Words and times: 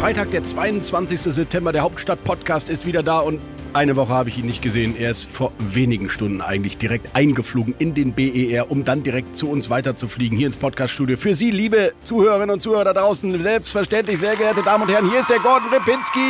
Freitag, 0.00 0.30
der 0.30 0.44
22. 0.44 1.20
September, 1.20 1.72
der 1.72 1.82
Hauptstadt-Podcast 1.82 2.68
ist 2.68 2.84
wieder 2.86 3.02
da 3.02 3.20
und 3.20 3.40
eine 3.72 3.96
Woche 3.96 4.12
habe 4.12 4.28
ich 4.28 4.38
ihn 4.38 4.46
nicht 4.46 4.60
gesehen. 4.60 4.94
Er 4.98 5.10
ist 5.10 5.30
vor 5.30 5.52
wenigen 5.58 6.10
Stunden 6.10 6.42
eigentlich 6.42 6.76
direkt 6.76 7.16
eingeflogen 7.16 7.74
in 7.78 7.94
den 7.94 8.12
BER, 8.12 8.70
um 8.70 8.84
dann 8.84 9.02
direkt 9.02 9.36
zu 9.36 9.48
uns 9.48 9.70
weiterzufliegen, 9.70 10.36
hier 10.36 10.48
ins 10.48 10.58
Podcaststudio. 10.58 11.16
Für 11.16 11.34
Sie, 11.34 11.50
liebe 11.50 11.94
Zuhörerinnen 12.04 12.50
und 12.50 12.60
Zuhörer 12.60 12.84
da 12.84 12.92
draußen, 12.92 13.40
selbstverständlich, 13.42 14.20
sehr 14.20 14.36
geehrte 14.36 14.62
Damen 14.62 14.84
und 14.84 14.90
Herren, 14.90 15.10
hier 15.10 15.20
ist 15.20 15.30
der 15.30 15.40
Gordon 15.40 15.70
Ripinski. 15.70 16.20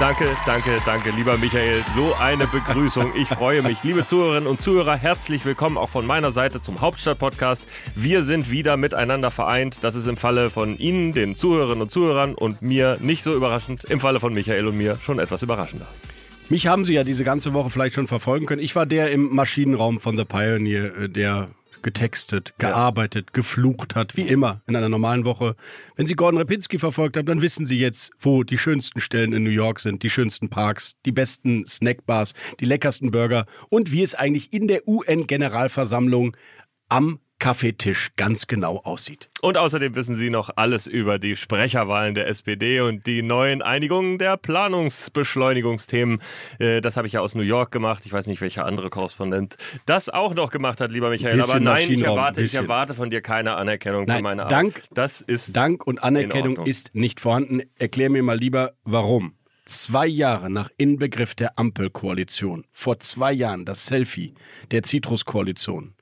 Danke, 0.00 0.34
danke, 0.46 0.78
danke, 0.86 1.10
lieber 1.10 1.36
Michael. 1.36 1.84
So 1.94 2.14
eine 2.18 2.46
Begrüßung. 2.46 3.12
Ich 3.16 3.28
freue 3.28 3.60
mich. 3.60 3.84
Liebe 3.84 4.06
Zuhörerinnen 4.06 4.48
und 4.48 4.62
Zuhörer, 4.62 4.96
herzlich 4.96 5.44
willkommen 5.44 5.76
auch 5.76 5.90
von 5.90 6.06
meiner 6.06 6.32
Seite 6.32 6.62
zum 6.62 6.80
Hauptstadt-Podcast. 6.80 7.68
Wir 7.96 8.22
sind 8.22 8.50
wieder 8.50 8.78
miteinander 8.78 9.30
vereint. 9.30 9.84
Das 9.84 9.96
ist 9.96 10.06
im 10.06 10.16
Falle 10.16 10.48
von 10.48 10.74
Ihnen, 10.78 11.12
den 11.12 11.36
Zuhörerinnen 11.36 11.82
und 11.82 11.90
Zuhörern 11.90 12.34
und 12.34 12.62
mir 12.62 12.96
nicht 13.00 13.22
so 13.22 13.34
überraschend. 13.34 13.84
Im 13.84 14.00
Falle 14.00 14.20
von 14.20 14.32
Michael 14.32 14.68
und 14.68 14.78
mir 14.78 14.96
schon 15.02 15.18
etwas 15.18 15.42
überraschender. 15.42 15.86
Mich 16.48 16.66
haben 16.66 16.86
Sie 16.86 16.94
ja 16.94 17.04
diese 17.04 17.22
ganze 17.22 17.52
Woche 17.52 17.68
vielleicht 17.68 17.94
schon 17.94 18.06
verfolgen 18.06 18.46
können. 18.46 18.62
Ich 18.62 18.74
war 18.74 18.86
der 18.86 19.10
im 19.10 19.34
Maschinenraum 19.34 20.00
von 20.00 20.16
The 20.16 20.24
Pioneer, 20.24 20.96
äh, 20.96 21.08
der 21.10 21.50
getextet, 21.82 22.54
gearbeitet, 22.58 23.26
ja. 23.28 23.32
geflucht 23.32 23.94
hat, 23.94 24.16
wie 24.16 24.22
immer 24.28 24.60
in 24.66 24.76
einer 24.76 24.88
normalen 24.88 25.24
Woche. 25.24 25.56
Wenn 25.96 26.06
Sie 26.06 26.14
Gordon 26.14 26.38
Rapinski 26.38 26.78
verfolgt 26.78 27.16
haben, 27.16 27.26
dann 27.26 27.42
wissen 27.42 27.66
Sie 27.66 27.78
jetzt, 27.78 28.12
wo 28.18 28.42
die 28.42 28.58
schönsten 28.58 29.00
Stellen 29.00 29.32
in 29.32 29.42
New 29.42 29.50
York 29.50 29.80
sind, 29.80 30.02
die 30.02 30.10
schönsten 30.10 30.48
Parks, 30.48 30.96
die 31.04 31.12
besten 31.12 31.66
Snackbars, 31.66 32.32
die 32.60 32.64
leckersten 32.64 33.10
Burger 33.10 33.46
und 33.68 33.92
wie 33.92 34.02
es 34.02 34.14
eigentlich 34.14 34.52
in 34.52 34.68
der 34.68 34.86
UN-Generalversammlung 34.86 36.36
am 36.88 37.20
Kaffeetisch 37.40 38.10
ganz 38.16 38.46
genau 38.46 38.76
aussieht. 38.84 39.30
Und 39.40 39.56
außerdem 39.56 39.96
wissen 39.96 40.14
Sie 40.14 40.28
noch 40.30 40.50
alles 40.56 40.86
über 40.86 41.18
die 41.18 41.34
Sprecherwahlen 41.34 42.14
der 42.14 42.28
SPD 42.28 42.80
und 42.82 43.06
die 43.06 43.22
neuen 43.22 43.62
Einigungen 43.62 44.18
der 44.18 44.36
Planungsbeschleunigungsthemen. 44.36 46.20
Äh, 46.58 46.82
das 46.82 46.96
habe 46.98 47.06
ich 47.06 47.14
ja 47.14 47.20
aus 47.20 47.34
New 47.34 47.42
York 47.42 47.72
gemacht. 47.72 48.04
Ich 48.04 48.12
weiß 48.12 48.26
nicht, 48.26 48.42
welcher 48.42 48.66
andere 48.66 48.90
Korrespondent 48.90 49.56
das 49.86 50.10
auch 50.10 50.34
noch 50.34 50.50
gemacht 50.50 50.82
hat, 50.82 50.92
lieber 50.92 51.08
Michael. 51.08 51.40
Aber 51.40 51.58
nein, 51.58 51.90
ich 51.90 52.02
erwarte, 52.02 52.42
ich 52.42 52.54
erwarte 52.54 52.92
von 52.94 53.08
dir 53.08 53.22
keine 53.22 53.56
Anerkennung 53.56 54.04
nein, 54.04 54.18
für 54.18 54.22
meine 54.22 54.42
Arbeit. 54.42 54.52
Dank, 54.52 54.82
das 54.92 55.22
ist 55.22 55.56
Dank 55.56 55.86
und 55.86 56.04
Anerkennung 56.04 56.58
ist 56.66 56.94
nicht 56.94 57.20
vorhanden. 57.20 57.62
Erklär 57.78 58.10
mir 58.10 58.22
mal 58.22 58.38
lieber, 58.38 58.74
warum. 58.84 59.34
Zwei 59.64 60.06
Jahre 60.06 60.50
nach 60.50 60.68
Inbegriff 60.76 61.34
der 61.34 61.58
Ampelkoalition, 61.58 62.66
vor 62.70 62.98
zwei 62.98 63.32
Jahren 63.32 63.64
das 63.64 63.86
Selfie 63.86 64.34
der 64.72 64.82
Citrus-Koalition. 64.82 65.94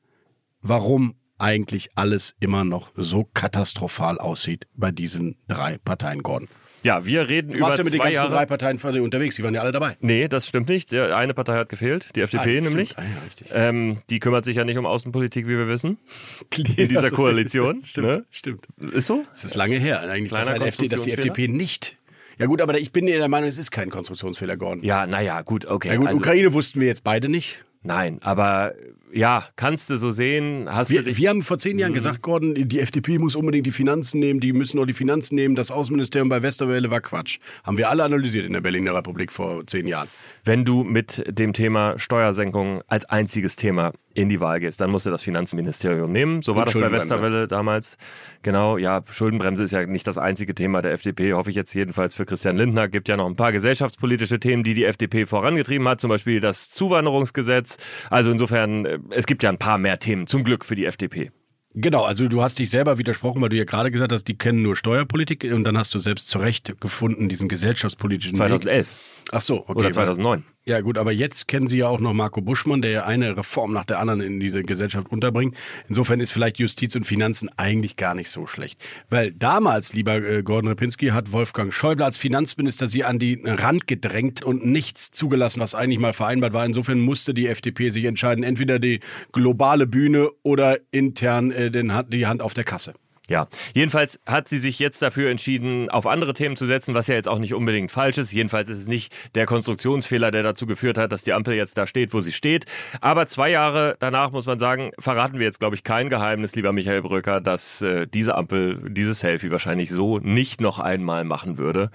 Warum 0.63 1.15
eigentlich 1.39 1.91
alles 1.95 2.35
immer 2.41 2.65
noch 2.65 2.91
so 2.97 3.25
katastrophal 3.35 4.19
aussieht 4.19 4.67
bei 4.75 4.91
diesen 4.91 5.37
drei 5.49 5.79
Parteien, 5.79 6.23
Gordon. 6.23 6.49
Ja, 6.85 7.05
wir 7.05 7.29
reden 7.29 7.51
du 7.51 7.57
über 7.57 7.67
warst 7.67 7.79
ja 7.79 7.85
mit 7.85 7.93
den 7.93 8.01
ganzen 8.01 8.15
Jahre. 8.15 8.31
drei 8.31 8.47
Parteien 8.47 8.79
unterwegs, 9.01 9.37
die 9.37 9.43
waren 9.43 9.55
ja 9.55 9.63
alle 9.63 9.73
dabei. 9.73 9.97
Nee, 10.01 10.29
das 10.29 10.47
stimmt 10.47 10.69
nicht. 10.69 10.95
Eine 10.95 11.35
Partei 11.35 11.57
hat 11.57 11.69
gefehlt, 11.69 12.15
die 12.15 12.21
FDP 12.21 12.59
ah, 12.59 12.61
nämlich. 12.61 12.97
Ah, 12.97 13.03
ja. 13.49 13.69
Ähm, 13.69 13.99
die 14.11 14.21
kümmert 14.21 14.45
sich 14.45 14.57
ja 14.57 14.65
nicht 14.65 14.79
um 14.79 14.87
Außenpolitik, 14.87 15.47
wie 15.47 15.57
wir 15.57 15.69
wissen. 15.69 15.99
In 16.77 16.89
dieser 16.89 17.11
Koalition. 17.11 17.83
stimmt, 17.85 18.07
ne? 18.07 18.25
stimmt. 18.31 18.67
Ist 18.93 19.09
so? 19.09 19.25
Es 19.33 19.45
ist 19.45 19.57
lange 19.57 19.77
her, 19.77 20.01
eigentlich, 20.03 20.31
dass, 20.31 20.49
Kleiner 20.49 20.67
FD, 20.67 20.89
dass 20.89 21.03
die 21.03 21.13
FDP 21.13 21.49
nicht 21.49 21.99
ja 22.39 22.47
gut, 22.47 22.63
aber 22.63 22.79
ich 22.79 22.93
bin 22.93 23.07
der 23.07 23.27
Meinung, 23.29 23.49
es 23.49 23.59
ist 23.59 23.73
kein 23.73 23.91
Konstruktionsfehler, 23.91 24.57
Gordon. 24.57 24.85
Ja, 24.85 25.07
naja, 25.09 25.43
gut, 25.43 25.67
okay. 25.67 25.89
Ja 25.89 25.97
gut, 25.97 26.07
also, 26.07 26.19
Ukraine 26.19 26.53
wussten 26.53 26.81
wir 26.81 26.87
jetzt 26.87 27.03
beide 27.03 27.29
nicht. 27.29 27.65
Nein, 27.83 28.19
aber 28.23 28.75
ja, 29.13 29.45
kannst 29.57 29.89
du 29.89 29.97
so 29.97 30.11
sehen. 30.11 30.67
Hast 30.69 30.91
wir, 30.91 30.99
du 30.99 31.05
dich 31.05 31.19
wir 31.19 31.31
haben 31.31 31.43
vor 31.43 31.59
zehn 31.59 31.79
Jahren 31.79 31.93
gesagt, 31.93 32.23
Gordon, 32.23 32.55
die 32.55 32.81
FDP 32.81 33.19
muss 33.19 33.37
unbedingt 33.37 33.67
die 33.67 33.71
Finanzen 33.71 34.19
nehmen, 34.19 34.41
die 34.41 34.53
müssen 34.53 34.77
nur 34.77 34.87
die 34.87 34.93
Finanzen 34.93 35.37
nehmen. 35.37 35.55
Das 35.55 35.71
Außenministerium 35.71 36.29
bei 36.29 36.43
Westerwelle 36.43 36.91
war 36.91 37.01
Quatsch. 37.01 37.39
Haben 37.65 37.79
wir 37.79 37.89
alle 37.89 38.05
analysiert 38.05 38.47
in 38.47 38.53
der 38.53 38.61
Berliner 38.61 38.95
Republik 38.95 39.33
vor 39.33 39.67
zehn 39.67 39.87
Jahren. 39.87 40.09
Wenn 40.45 40.65
du 40.65 40.83
mit 40.85 41.25
dem 41.27 41.53
Thema 41.53 41.99
Steuersenkung 41.99 42.83
als 42.89 43.05
einziges 43.05 43.57
Thema 43.57 43.93
in 44.19 44.29
die 44.29 44.41
Wahl 44.41 44.59
gehst, 44.59 44.81
dann 44.81 44.91
musst 44.91 45.07
du 45.07 45.11
das 45.11 45.23
Finanzministerium 45.23 46.11
nehmen. 46.11 46.43
So 46.43 46.57
war 46.57 46.65
das 46.65 46.75
bei 46.75 46.91
Westerwelle 46.91 47.47
damals. 47.47 47.97
Genau, 48.43 48.77
ja, 48.77 49.01
Schuldenbremse 49.09 49.63
ist 49.63 49.71
ja 49.71 49.87
nicht 49.87 50.07
das 50.09 50.19
einzige 50.19 50.55
Thema 50.55 50.83
der 50.83 50.93
FDP, 50.93 51.35
hoffe 51.35 51.51
ich 51.51 51.57
jetzt 51.57 51.73
jedenfalls 51.73 52.17
für 52.17 52.27
Christian 52.27 52.57
Lindner. 52.57 52.89
Gibt 52.89 53.09
ja 53.09 53.17
noch 53.17 53.27
ein 53.27 53.37
paar 53.37 53.53
gesellschaftspolitische 53.53 54.41
Themen, 54.41 54.65
die 54.65 54.75
die 54.75 54.85
FDP 54.85 55.25
vorangetrieben 55.25 55.87
hat, 55.87 56.01
zum 56.01 56.09
Beispiel 56.09 56.41
das 56.41 56.69
Zuwanderungsgesetz. 56.69 57.77
Also 58.11 58.33
insofern, 58.33 58.87
es 59.11 59.27
gibt 59.27 59.45
ja 59.45 59.51
ein 59.51 59.59
paar 59.59 59.79
mehr 59.79 60.01
Themen, 60.01 60.27
zum 60.27 60.43
Glück 60.43 60.65
für 60.65 60.75
die 60.75 60.85
FDP. 60.85 61.31
Genau, 61.75 62.03
also 62.03 62.27
du 62.27 62.43
hast 62.43 62.59
dich 62.59 62.71
selber 62.71 62.99
widersprochen, 62.99 63.41
weil 63.41 63.51
du 63.51 63.57
ja 63.57 63.65
gerade 63.65 63.93
gesagt 63.93 64.11
hast, 64.11 64.25
die 64.25 64.37
kennen 64.37 64.63
nur 64.63 64.75
Steuerpolitik 64.75 65.45
und 65.45 65.63
dann 65.63 65.79
hast 65.79 65.95
du 65.95 66.01
selbst 66.01 66.29
zurecht 66.29 66.81
gefunden, 66.81 67.29
diesen 67.29 67.49
gesellschaftspolitischen 67.49 68.35
2011. 68.35 68.89
Weg. 68.89 68.97
Ach 69.31 69.41
so, 69.41 69.61
okay. 69.63 69.79
Oder 69.79 69.93
2009. 69.93 70.45
Ja 70.65 70.83
gut, 70.83 70.99
aber 70.99 71.13
jetzt 71.13 71.49
kennen 71.49 71.67
Sie 71.67 71.79
ja 71.79 71.89
auch 71.89 71.99
noch 71.99 72.13
Marco 72.13 72.43
Buschmann, 72.43 72.83
der 72.83 72.91
ja 72.91 73.05
eine 73.07 73.37
Reform 73.39 73.73
nach 73.73 73.85
der 73.85 74.01
anderen 74.01 74.21
in 74.21 74.39
diese 74.39 74.63
Gesellschaft 74.63 75.11
unterbringt. 75.11 75.57
Insofern 75.89 76.21
ist 76.21 76.31
vielleicht 76.31 76.59
Justiz 76.59 76.95
und 76.95 77.05
Finanzen 77.07 77.49
eigentlich 77.57 77.97
gar 77.97 78.15
nicht 78.15 78.31
so 78.31 78.47
schlecht. 78.47 78.85
Weil 79.09 79.33
damals, 79.33 79.95
lieber 79.95 80.17
äh, 80.17 80.43
Gordon 80.43 80.69
Repinski, 80.69 81.09
hat 81.09 81.33
Wolfgang 81.33 81.73
Schäuble 81.73 82.05
als 82.05 82.19
Finanzminister 82.19 82.87
sie 82.87 83.05
an 83.05 83.19
die 83.19 83.41
Rand 83.45 83.87
gedrängt 83.87 84.43
und 84.43 84.67
nichts 84.67 85.11
zugelassen, 85.11 85.61
was 85.61 85.75
eigentlich 85.75 86.01
mal 86.01 86.13
vereinbart 86.13 86.53
war. 86.53 86.67
Insofern 86.67 87.01
musste 87.01 87.33
die 87.33 87.49
FDP 87.49 87.89
sich 87.89 88.05
entscheiden, 88.05 88.45
entweder 88.45 88.79
die 88.79 89.01
globale 89.33 89.87
Bühne 89.87 90.29
oder 90.43 90.79
intern 90.91 91.51
äh, 91.51 91.71
den, 91.71 91.93
die 92.09 92.27
Hand 92.27 92.43
auf 92.43 92.53
der 92.53 92.65
Kasse. 92.65 92.93
Ja, 93.29 93.47
jedenfalls 93.75 94.19
hat 94.27 94.49
sie 94.49 94.59
sich 94.59 94.79
jetzt 94.79 95.03
dafür 95.03 95.31
entschieden, 95.31 95.91
auf 95.91 96.07
andere 96.07 96.33
Themen 96.33 96.57
zu 96.57 96.65
setzen, 96.65 96.95
was 96.95 97.09
ja 97.09 97.15
jetzt 97.15 97.29
auch 97.29 97.39
nicht 97.39 97.53
unbedingt 97.53 97.93
falsch 97.93 98.17
ist. 98.17 98.33
Jedenfalls 98.33 98.71
ist 98.71 98.79
es 98.79 98.89
nicht 98.89 99.15
der 99.35 99.45
Konstruktionsfehler, 99.45 100.31
der 100.31 100.43
dazu 100.43 100.67
geführt 100.67 100.97
hat, 100.97 101.13
dass 101.13 101.25
die 101.25 101.35
Ampel 101.35 101.55
jetzt 101.55 101.77
da 101.77 101.87
steht, 101.87 102.15
wo 102.15 102.21
sie 102.23 102.33
steht. 102.33 102.65
Aber 103.03 103.27
zwei 103.27 103.51
Jahre 103.51 103.97
danach 103.99 104.33
muss 104.33 104.47
man 104.47 104.59
sagen, 104.59 104.93
verraten 104.99 105.39
wir 105.39 105.45
jetzt, 105.45 105.61
glaube 105.61 105.77
ich, 105.77 105.85
kein 105.85 106.09
Geheimnis, 106.09 106.57
lieber 106.57 106.73
Michael 106.73 107.03
Brücker, 107.03 107.43
dass 107.43 107.83
äh, 107.83 108.07
diese 108.07 108.35
Ampel 108.35 108.81
dieses 108.89 109.21
Selfie 109.21 109.51
wahrscheinlich 109.51 109.91
so 109.91 110.19
nicht 110.19 110.63
noch 110.63 110.79
einmal 110.79 111.25
machen 111.25 111.59
würde. 111.59 111.91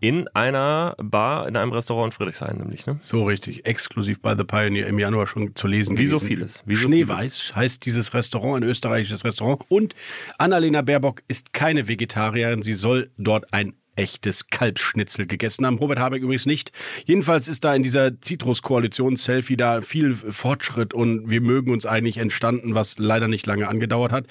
In 0.00 0.26
einer 0.28 0.94
Bar, 0.98 1.48
in 1.48 1.56
einem 1.56 1.72
Restaurant 1.72 2.12
in 2.12 2.16
Friedrichshain 2.16 2.56
nämlich. 2.56 2.86
Ne? 2.86 2.96
So 2.98 3.24
richtig, 3.24 3.66
exklusiv 3.66 4.20
bei 4.22 4.34
The 4.34 4.44
Pioneer 4.44 4.86
im 4.86 4.98
Januar 4.98 5.26
schon 5.26 5.54
zu 5.54 5.66
lesen. 5.66 5.98
Wie 5.98 6.06
so 6.06 6.18
vieles. 6.18 6.62
Wie 6.64 6.74
so 6.74 6.88
Schneeweiß 6.88 7.40
vieles. 7.40 7.56
heißt 7.56 7.84
dieses 7.84 8.14
Restaurant, 8.14 8.62
ein 8.62 8.68
österreichisches 8.68 9.24
Restaurant. 9.24 9.60
Und 9.68 9.94
Annalena 10.38 10.77
Baerbock 10.82 11.22
ist 11.28 11.52
keine 11.52 11.88
Vegetarierin. 11.88 12.62
Sie 12.62 12.74
soll 12.74 13.10
dort 13.16 13.52
ein 13.52 13.74
echtes 13.96 14.46
Kalbsschnitzel 14.48 15.26
gegessen 15.26 15.66
haben. 15.66 15.78
Robert 15.78 15.98
Habeck 15.98 16.22
übrigens 16.22 16.46
nicht. 16.46 16.72
Jedenfalls 17.04 17.48
ist 17.48 17.64
da 17.64 17.74
in 17.74 17.82
dieser 17.82 18.12
Citrus-Koalition-Selfie 18.20 19.56
da 19.56 19.80
viel 19.80 20.14
Fortschritt 20.14 20.94
und 20.94 21.28
wir 21.28 21.40
mögen 21.40 21.72
uns 21.72 21.84
eigentlich 21.84 22.18
entstanden, 22.18 22.74
was 22.74 22.98
leider 22.98 23.28
nicht 23.28 23.46
lange 23.46 23.68
angedauert 23.68 24.12
hat. 24.12 24.26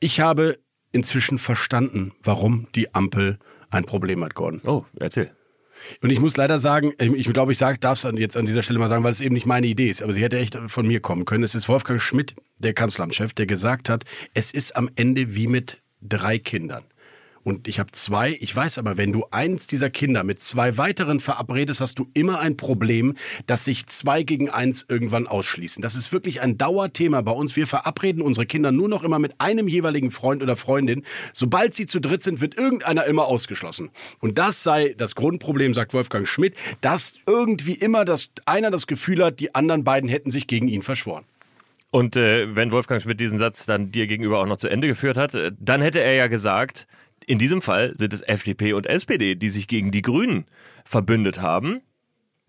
Ich 0.00 0.20
habe 0.20 0.58
inzwischen 0.90 1.38
verstanden, 1.38 2.12
warum 2.22 2.66
die 2.74 2.94
Ampel 2.94 3.38
ein 3.70 3.84
Problem 3.84 4.22
hat, 4.24 4.34
Gordon. 4.34 4.60
Oh, 4.64 4.84
erzähl. 4.98 5.30
Und 6.00 6.10
ich 6.10 6.20
muss 6.20 6.36
leider 6.36 6.58
sagen, 6.60 6.92
ich 6.98 7.32
glaube, 7.32 7.52
ich 7.52 7.58
darf 7.58 8.04
es 8.04 8.06
jetzt 8.16 8.36
an 8.36 8.46
dieser 8.46 8.62
Stelle 8.62 8.78
mal 8.78 8.88
sagen, 8.88 9.02
weil 9.02 9.12
es 9.12 9.20
eben 9.20 9.34
nicht 9.34 9.46
meine 9.46 9.66
Idee 9.66 9.90
ist, 9.90 10.02
aber 10.02 10.12
sie 10.12 10.22
hätte 10.22 10.38
echt 10.38 10.56
von 10.66 10.86
mir 10.86 11.00
kommen 11.00 11.24
können. 11.24 11.42
Es 11.42 11.56
ist 11.56 11.68
Wolfgang 11.68 12.00
Schmidt, 12.00 12.36
der 12.58 12.72
Kanzleramtschef, 12.72 13.32
der 13.32 13.46
gesagt 13.46 13.88
hat, 13.88 14.04
es 14.34 14.52
ist 14.52 14.76
am 14.76 14.90
Ende 14.94 15.34
wie 15.34 15.48
mit 15.48 15.81
drei 16.02 16.38
Kindern. 16.38 16.84
Und 17.44 17.66
ich 17.66 17.80
habe 17.80 17.90
zwei. 17.92 18.36
Ich 18.40 18.54
weiß 18.54 18.78
aber, 18.78 18.96
wenn 18.96 19.12
du 19.12 19.24
eins 19.30 19.66
dieser 19.66 19.90
Kinder 19.90 20.22
mit 20.22 20.40
zwei 20.40 20.78
weiteren 20.78 21.18
verabredest, 21.18 21.80
hast 21.80 21.98
du 21.98 22.08
immer 22.14 22.38
ein 22.38 22.56
Problem, 22.56 23.14
dass 23.46 23.64
sich 23.64 23.86
zwei 23.86 24.22
gegen 24.22 24.48
eins 24.48 24.86
irgendwann 24.88 25.26
ausschließen. 25.26 25.82
Das 25.82 25.96
ist 25.96 26.12
wirklich 26.12 26.40
ein 26.40 26.56
Dauerthema 26.56 27.20
bei 27.22 27.32
uns. 27.32 27.56
Wir 27.56 27.66
verabreden 27.66 28.22
unsere 28.22 28.46
Kinder 28.46 28.70
nur 28.70 28.88
noch 28.88 29.02
immer 29.02 29.18
mit 29.18 29.40
einem 29.40 29.66
jeweiligen 29.66 30.12
Freund 30.12 30.42
oder 30.42 30.56
Freundin. 30.56 31.04
Sobald 31.32 31.74
sie 31.74 31.86
zu 31.86 32.00
dritt 32.00 32.22
sind, 32.22 32.40
wird 32.40 32.56
irgendeiner 32.56 33.04
immer 33.06 33.26
ausgeschlossen. 33.26 33.90
Und 34.20 34.38
das 34.38 34.62
sei 34.62 34.94
das 34.96 35.16
Grundproblem, 35.16 35.74
sagt 35.74 35.94
Wolfgang 35.94 36.28
Schmidt, 36.28 36.54
dass 36.80 37.16
irgendwie 37.26 37.74
immer 37.74 38.04
das, 38.04 38.30
einer 38.46 38.70
das 38.70 38.86
Gefühl 38.86 39.24
hat, 39.24 39.40
die 39.40 39.54
anderen 39.54 39.82
beiden 39.82 40.08
hätten 40.08 40.30
sich 40.30 40.46
gegen 40.46 40.68
ihn 40.68 40.82
verschworen. 40.82 41.24
Und 41.92 42.16
äh, 42.16 42.56
wenn 42.56 42.72
Wolfgang 42.72 43.02
Schmidt 43.02 43.20
diesen 43.20 43.36
Satz 43.36 43.66
dann 43.66 43.90
dir 43.90 44.06
gegenüber 44.06 44.40
auch 44.40 44.46
noch 44.46 44.56
zu 44.56 44.68
Ende 44.68 44.88
geführt 44.88 45.18
hat, 45.18 45.34
äh, 45.34 45.52
dann 45.60 45.82
hätte 45.82 46.00
er 46.00 46.14
ja 46.14 46.26
gesagt, 46.26 46.86
in 47.26 47.38
diesem 47.38 47.60
Fall 47.60 47.92
sind 47.98 48.14
es 48.14 48.22
FDP 48.22 48.72
und 48.72 48.86
SPD, 48.86 49.34
die 49.34 49.50
sich 49.50 49.68
gegen 49.68 49.90
die 49.90 50.00
Grünen 50.00 50.46
verbündet 50.86 51.42
haben. 51.42 51.82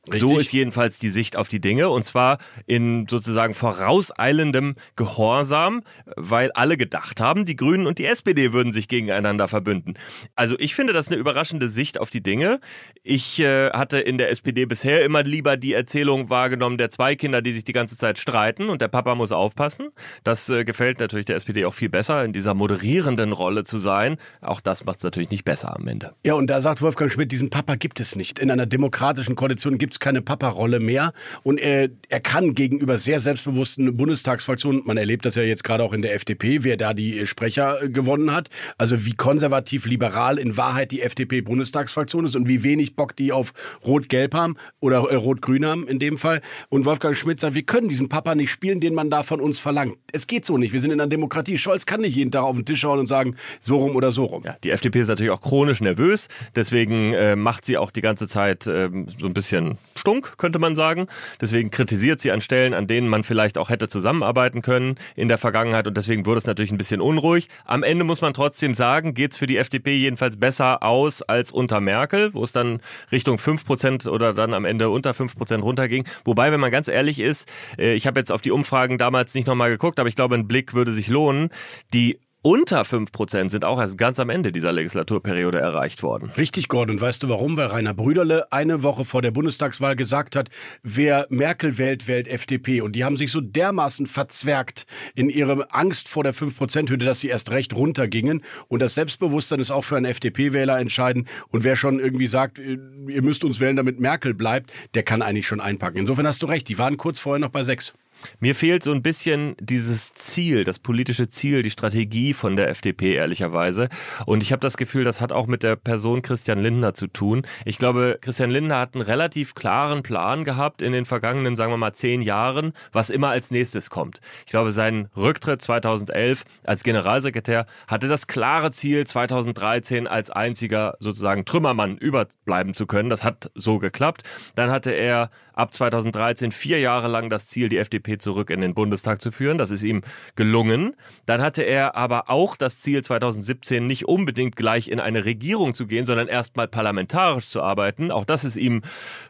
Richtig. 0.05 0.19
So 0.19 0.37
ist 0.37 0.51
jedenfalls 0.51 0.99
die 0.99 1.09
Sicht 1.09 1.37
auf 1.37 1.47
die 1.47 1.61
Dinge 1.61 1.89
und 1.89 2.03
zwar 2.03 2.37
in 2.65 3.07
sozusagen 3.09 3.53
vorauseilendem 3.53 4.75
Gehorsam, 4.97 5.81
weil 6.17 6.51
alle 6.51 6.75
gedacht 6.75 7.21
haben, 7.21 7.45
die 7.45 7.55
Grünen 7.55 7.87
und 7.87 7.99
die 7.99 8.05
SPD 8.05 8.51
würden 8.51 8.73
sich 8.73 8.89
gegeneinander 8.89 9.47
verbünden. 9.47 9.93
Also 10.35 10.55
ich 10.59 10.75
finde 10.75 10.91
das 10.91 11.07
eine 11.07 11.15
überraschende 11.15 11.69
Sicht 11.69 11.97
auf 12.01 12.09
die 12.09 12.21
Dinge. 12.21 12.59
Ich 13.01 13.39
äh, 13.39 13.69
hatte 13.69 13.97
in 13.97 14.17
der 14.17 14.29
SPD 14.29 14.65
bisher 14.65 15.05
immer 15.05 15.23
lieber 15.23 15.55
die 15.55 15.71
Erzählung 15.71 16.29
wahrgenommen 16.29 16.77
der 16.77 16.89
zwei 16.89 17.15
Kinder, 17.15 17.41
die 17.41 17.53
sich 17.53 17.63
die 17.63 17.71
ganze 17.71 17.97
Zeit 17.97 18.19
streiten 18.19 18.67
und 18.67 18.81
der 18.81 18.89
Papa 18.89 19.15
muss 19.15 19.31
aufpassen. 19.31 19.91
Das 20.25 20.49
äh, 20.49 20.65
gefällt 20.65 20.99
natürlich 20.99 21.27
der 21.27 21.37
SPD 21.37 21.63
auch 21.63 21.73
viel 21.73 21.89
besser, 21.89 22.25
in 22.25 22.33
dieser 22.33 22.53
moderierenden 22.53 23.31
Rolle 23.31 23.63
zu 23.63 23.79
sein. 23.79 24.17
Auch 24.41 24.59
das 24.59 24.83
macht 24.83 24.97
es 24.97 25.05
natürlich 25.05 25.31
nicht 25.31 25.45
besser 25.45 25.73
am 25.73 25.87
Ende. 25.87 26.13
Ja, 26.25 26.33
und 26.33 26.47
da 26.47 26.59
sagt 26.59 26.81
Wolfgang 26.81 27.09
Schmidt, 27.09 27.31
diesen 27.31 27.49
Papa 27.49 27.75
gibt 27.75 28.01
es 28.01 28.17
nicht. 28.17 28.39
In 28.39 28.51
einer 28.51 28.65
demokratischen 28.65 29.37
Koalition 29.37 29.77
gibt 29.77 29.92
es 29.93 29.99
keine 29.99 30.21
Papa-Rolle 30.21 30.79
mehr. 30.79 31.13
Und 31.43 31.59
er, 31.59 31.89
er 32.09 32.19
kann 32.19 32.55
gegenüber 32.55 32.97
sehr 32.97 33.19
selbstbewussten 33.19 33.95
Bundestagsfraktionen, 33.95 34.81
man 34.85 34.97
erlebt 34.97 35.25
das 35.25 35.35
ja 35.35 35.43
jetzt 35.43 35.63
gerade 35.63 35.83
auch 35.83 35.93
in 35.93 36.01
der 36.01 36.13
FDP, 36.13 36.63
wer 36.63 36.77
da 36.77 36.93
die 36.93 37.25
Sprecher 37.25 37.87
gewonnen 37.87 38.33
hat, 38.33 38.49
also 38.77 39.05
wie 39.05 39.13
konservativ 39.13 39.85
liberal 39.85 40.37
in 40.37 40.57
Wahrheit 40.57 40.91
die 40.91 41.01
FDP-Bundestagsfraktion 41.01 42.25
ist 42.25 42.35
und 42.35 42.47
wie 42.47 42.63
wenig 42.63 42.95
Bock 42.95 43.15
die 43.15 43.31
auf 43.31 43.53
Rot-Gelb 43.85 44.33
haben 44.33 44.55
oder 44.79 44.97
äh, 45.09 45.15
Rot-Grün 45.15 45.65
haben 45.65 45.87
in 45.87 45.99
dem 45.99 46.17
Fall. 46.17 46.41
Und 46.69 46.85
Wolfgang 46.85 47.15
Schmidt 47.15 47.39
sagt, 47.39 47.55
wir 47.55 47.63
können 47.63 47.89
diesen 47.89 48.09
Papa 48.09 48.35
nicht 48.35 48.51
spielen, 48.51 48.79
den 48.79 48.93
man 48.93 49.09
da 49.09 49.23
von 49.23 49.39
uns 49.39 49.59
verlangt. 49.59 49.97
Es 50.11 50.27
geht 50.27 50.45
so 50.45 50.57
nicht. 50.57 50.73
Wir 50.73 50.81
sind 50.81 50.91
in 50.91 50.99
einer 50.99 51.09
Demokratie. 51.09 51.57
Scholz 51.57 51.85
kann 51.85 52.01
nicht 52.01 52.15
jeden 52.15 52.31
Tag 52.31 52.43
auf 52.43 52.55
den 52.55 52.65
Tisch 52.65 52.83
hauen 52.83 52.99
und 52.99 53.07
sagen, 53.07 53.35
so 53.61 53.77
rum 53.77 53.95
oder 53.95 54.11
so 54.11 54.25
rum. 54.25 54.43
Ja, 54.45 54.57
die 54.63 54.71
FDP 54.71 55.01
ist 55.01 55.07
natürlich 55.07 55.31
auch 55.31 55.41
chronisch 55.41 55.81
nervös, 55.81 56.27
deswegen 56.55 57.13
äh, 57.13 57.35
macht 57.35 57.65
sie 57.65 57.77
auch 57.77 57.91
die 57.91 58.01
ganze 58.01 58.27
Zeit 58.27 58.67
äh, 58.67 58.89
so 59.17 59.25
ein 59.25 59.33
bisschen 59.33 59.77
stunk, 59.95 60.37
könnte 60.37 60.59
man 60.59 60.75
sagen. 60.75 61.07
Deswegen 61.41 61.71
kritisiert 61.71 62.21
sie 62.21 62.31
an 62.31 62.41
Stellen, 62.41 62.73
an 62.73 62.87
denen 62.87 63.07
man 63.07 63.23
vielleicht 63.23 63.57
auch 63.57 63.69
hätte 63.69 63.87
zusammenarbeiten 63.87 64.61
können 64.61 64.95
in 65.15 65.27
der 65.27 65.37
Vergangenheit 65.37 65.87
und 65.87 65.97
deswegen 65.97 66.25
wurde 66.25 66.39
es 66.39 66.45
natürlich 66.45 66.71
ein 66.71 66.77
bisschen 66.77 67.01
unruhig. 67.01 67.49
Am 67.65 67.83
Ende 67.83 68.03
muss 68.03 68.21
man 68.21 68.33
trotzdem 68.33 68.73
sagen, 68.73 69.13
geht 69.13 69.33
es 69.33 69.37
für 69.37 69.47
die 69.47 69.57
FDP 69.57 69.95
jedenfalls 69.95 70.37
besser 70.37 70.83
aus 70.83 71.21
als 71.21 71.51
unter 71.51 71.81
Merkel, 71.81 72.33
wo 72.33 72.43
es 72.43 72.51
dann 72.51 72.79
Richtung 73.11 73.37
5% 73.37 74.07
oder 74.09 74.33
dann 74.33 74.53
am 74.53 74.65
Ende 74.65 74.89
unter 74.89 75.11
5% 75.11 75.59
runterging. 75.61 76.05
Wobei, 76.25 76.51
wenn 76.51 76.59
man 76.59 76.71
ganz 76.71 76.87
ehrlich 76.87 77.19
ist, 77.19 77.47
äh, 77.77 77.93
ich 77.93 78.07
habe 78.07 78.19
jetzt 78.19 78.31
auf 78.31 78.41
die 78.41 78.51
Umfragen 78.51 78.97
damals 78.97 79.33
nicht 79.33 79.47
nochmal 79.47 79.69
geguckt, 79.69 79.99
aber 79.99 80.09
ich 80.09 80.15
glaube, 80.15 80.35
ein 80.35 80.47
Blick 80.47 80.73
würde 80.73 80.91
sich 80.91 81.07
lohnen. 81.07 81.49
Die 81.93 82.19
unter 82.43 82.81
5% 82.81 83.49
sind 83.49 83.63
auch 83.63 83.79
erst 83.79 83.97
ganz 83.97 84.19
am 84.19 84.29
Ende 84.29 84.51
dieser 84.51 84.73
Legislaturperiode 84.73 85.59
erreicht 85.59 86.03
worden. 86.03 86.29
Richtig, 86.37 86.67
Gordon. 86.67 86.99
Weißt 86.99 87.23
du 87.23 87.29
warum? 87.29 87.55
Weil 87.55 87.67
Rainer 87.67 87.93
Brüderle 87.93 88.51
eine 88.51 88.83
Woche 88.83 89.05
vor 89.05 89.21
der 89.21 89.31
Bundestagswahl 89.31 89.95
gesagt 89.95 90.35
hat, 90.35 90.49
wer 90.83 91.25
Merkel 91.29 91.77
wählt, 91.77 92.07
wählt 92.09 92.27
FDP. 92.27 92.81
Und 92.81 92.97
die 92.97 93.05
haben 93.05 93.15
sich 93.15 93.31
so 93.31 93.39
dermaßen 93.39 94.07
verzwergt 94.07 94.85
in 95.15 95.29
ihrer 95.29 95.67
Angst 95.71 96.09
vor 96.09 96.25
der 96.25 96.33
5%-Hürde, 96.33 97.05
dass 97.05 97.21
sie 97.21 97.29
erst 97.29 97.49
recht 97.51 97.73
runtergingen. 97.73 98.43
Und 98.67 98.81
das 98.81 98.95
Selbstbewusstsein 98.95 99.61
ist 99.61 99.71
auch 99.71 99.85
für 99.85 99.95
einen 99.95 100.05
FDP-Wähler 100.05 100.77
entscheidend. 100.77 101.29
Und 101.47 101.63
wer 101.63 101.77
schon 101.77 102.01
irgendwie 102.01 102.27
sagt, 102.27 102.59
ihr 102.59 103.21
müsst 103.21 103.45
uns 103.45 103.61
wählen, 103.61 103.77
damit 103.77 104.01
Merkel 104.01 104.33
bleibt, 104.33 104.69
der 104.95 105.03
kann 105.03 105.21
eigentlich 105.21 105.47
schon 105.47 105.61
einpacken. 105.61 105.97
Insofern 105.97 106.27
hast 106.27 106.43
du 106.43 106.47
recht. 106.47 106.67
Die 106.67 106.77
waren 106.77 106.97
kurz 106.97 107.19
vorher 107.19 107.39
noch 107.39 107.51
bei 107.51 107.63
6. 107.63 107.93
Mir 108.39 108.55
fehlt 108.55 108.83
so 108.83 108.91
ein 108.91 109.01
bisschen 109.01 109.55
dieses 109.59 110.13
Ziel, 110.13 110.63
das 110.63 110.79
politische 110.79 111.27
Ziel, 111.27 111.61
die 111.61 111.71
Strategie 111.71 112.33
von 112.33 112.55
der 112.55 112.69
FDP, 112.69 113.15
ehrlicherweise. 113.15 113.89
Und 114.25 114.43
ich 114.43 114.51
habe 114.51 114.59
das 114.59 114.77
Gefühl, 114.77 115.03
das 115.03 115.21
hat 115.21 115.31
auch 115.31 115.47
mit 115.47 115.63
der 115.63 115.75
Person 115.75 116.21
Christian 116.21 116.59
Lindner 116.59 116.93
zu 116.93 117.07
tun. 117.07 117.43
Ich 117.65 117.77
glaube, 117.77 118.17
Christian 118.21 118.51
Lindner 118.51 118.79
hat 118.79 118.95
einen 118.95 119.03
relativ 119.03 119.55
klaren 119.55 120.03
Plan 120.03 120.43
gehabt 120.43 120.81
in 120.81 120.93
den 120.93 121.05
vergangenen, 121.05 121.55
sagen 121.55 121.71
wir 121.71 121.77
mal, 121.77 121.93
zehn 121.93 122.21
Jahren, 122.21 122.73
was 122.91 123.09
immer 123.09 123.29
als 123.29 123.51
nächstes 123.51 123.89
kommt. 123.89 124.19
Ich 124.45 124.51
glaube, 124.51 124.71
sein 124.71 125.09
Rücktritt 125.15 125.61
2011 125.61 126.43
als 126.63 126.83
Generalsekretär 126.83 127.65
hatte 127.87 128.07
das 128.07 128.27
klare 128.27 128.71
Ziel, 128.71 129.05
2013 129.05 130.07
als 130.07 130.29
einziger 130.29 130.95
sozusagen 130.99 131.45
Trümmermann 131.45 131.97
überbleiben 131.97 132.73
zu 132.73 132.85
können. 132.85 133.09
Das 133.09 133.23
hat 133.23 133.51
so 133.55 133.79
geklappt. 133.79 134.23
Dann 134.55 134.71
hatte 134.71 134.91
er 134.91 135.29
ab 135.53 135.73
2013 135.73 136.51
vier 136.51 136.79
Jahre 136.79 137.07
lang 137.07 137.29
das 137.29 137.47
Ziel, 137.47 137.69
die 137.69 137.77
FDP 137.77 138.12
zurück 138.17 138.49
in 138.49 138.61
den 138.61 138.73
Bundestag 138.73 139.21
zu 139.21 139.31
führen. 139.31 139.57
Das 139.57 139.71
ist 139.71 139.83
ihm 139.83 140.01
gelungen. 140.35 140.95
Dann 141.25 141.41
hatte 141.41 141.63
er 141.63 141.95
aber 141.95 142.29
auch 142.29 142.55
das 142.55 142.81
Ziel 142.81 143.03
2017 143.03 143.85
nicht 143.85 144.07
unbedingt 144.07 144.55
gleich 144.55 144.87
in 144.87 144.99
eine 144.99 145.25
Regierung 145.25 145.73
zu 145.73 145.87
gehen, 145.87 146.05
sondern 146.05 146.27
erstmal 146.27 146.67
parlamentarisch 146.67 147.49
zu 147.49 147.61
arbeiten. 147.61 148.11
Auch 148.11 148.25
das 148.25 148.43
ist 148.43 148.55
ihm 148.55 148.81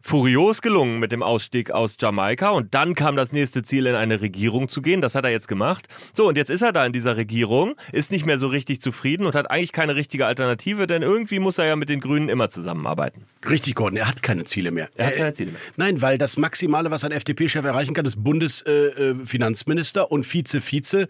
furios 0.02 0.62
gelungen 0.62 1.00
mit 1.00 1.12
dem 1.12 1.24
Ausstieg 1.24 1.72
aus 1.72 1.98
Jamaika. 2.00 2.50
Und 2.50 2.74
dann 2.76 2.96
kam 2.96 3.16
das 3.16 3.32
nächste 3.32 3.64
Ziel, 3.64 3.88
in 3.88 3.96
eine 3.96 4.22
Regierung 4.22 4.70
zu 4.70 4.82
gehen. 4.82 5.02
Das 5.02 5.16
hat 5.16 5.26
er 5.26 5.32
jetzt 5.32 5.48
gemacht. 5.48 5.88
So, 6.14 6.28
und 6.28 6.38
jetzt 6.38 6.50
ist 6.50 6.62
er 6.62 6.72
da 6.72 6.86
in 6.86 6.94
dieser 6.94 7.18
Regierung, 7.18 7.76
ist 7.92 8.12
nicht 8.12 8.26
mehr 8.26 8.40
so 8.40 8.48
richtig 8.48 8.82
zufrieden 8.82 9.26
und 9.26 9.36
hat 9.36 9.50
eigentlich 9.50 9.72
keine 9.72 9.96
richtige 9.96 10.26
Alternative, 10.26 10.88
denn 10.88 11.02
irgendwie 11.02 11.40
muss 11.40 11.58
er 11.58 11.66
ja 11.66 11.76
mit 11.76 11.90
den 11.90 12.00
Grünen 12.00 12.30
immer 12.30 12.50
zusammenarbeiten. 12.50 13.26
Richtig, 13.50 13.76
Gordon. 13.76 13.98
Er 13.98 14.08
hat 14.08 14.24
keine 14.24 14.46
Ziele 14.46 14.72
mehr. 14.72 14.90
Er 14.96 15.08
hat 15.08 15.16
keine 15.16 15.34
Ziele 15.34 15.52
mehr. 15.52 15.62
Nein, 15.76 16.02
weil 16.02 16.18
das 16.18 16.38
Maximale, 16.38 16.92
was 16.92 17.04
ein 17.04 17.12
FDP-Chef 17.12 17.66
erreichen 17.66 17.94
kann, 17.94 18.06
ist 18.06 18.24
Bundesfinanzminister 18.64 20.02
äh, 20.02 20.06
und 20.06 20.26
Vize-Vize. 20.26 21.08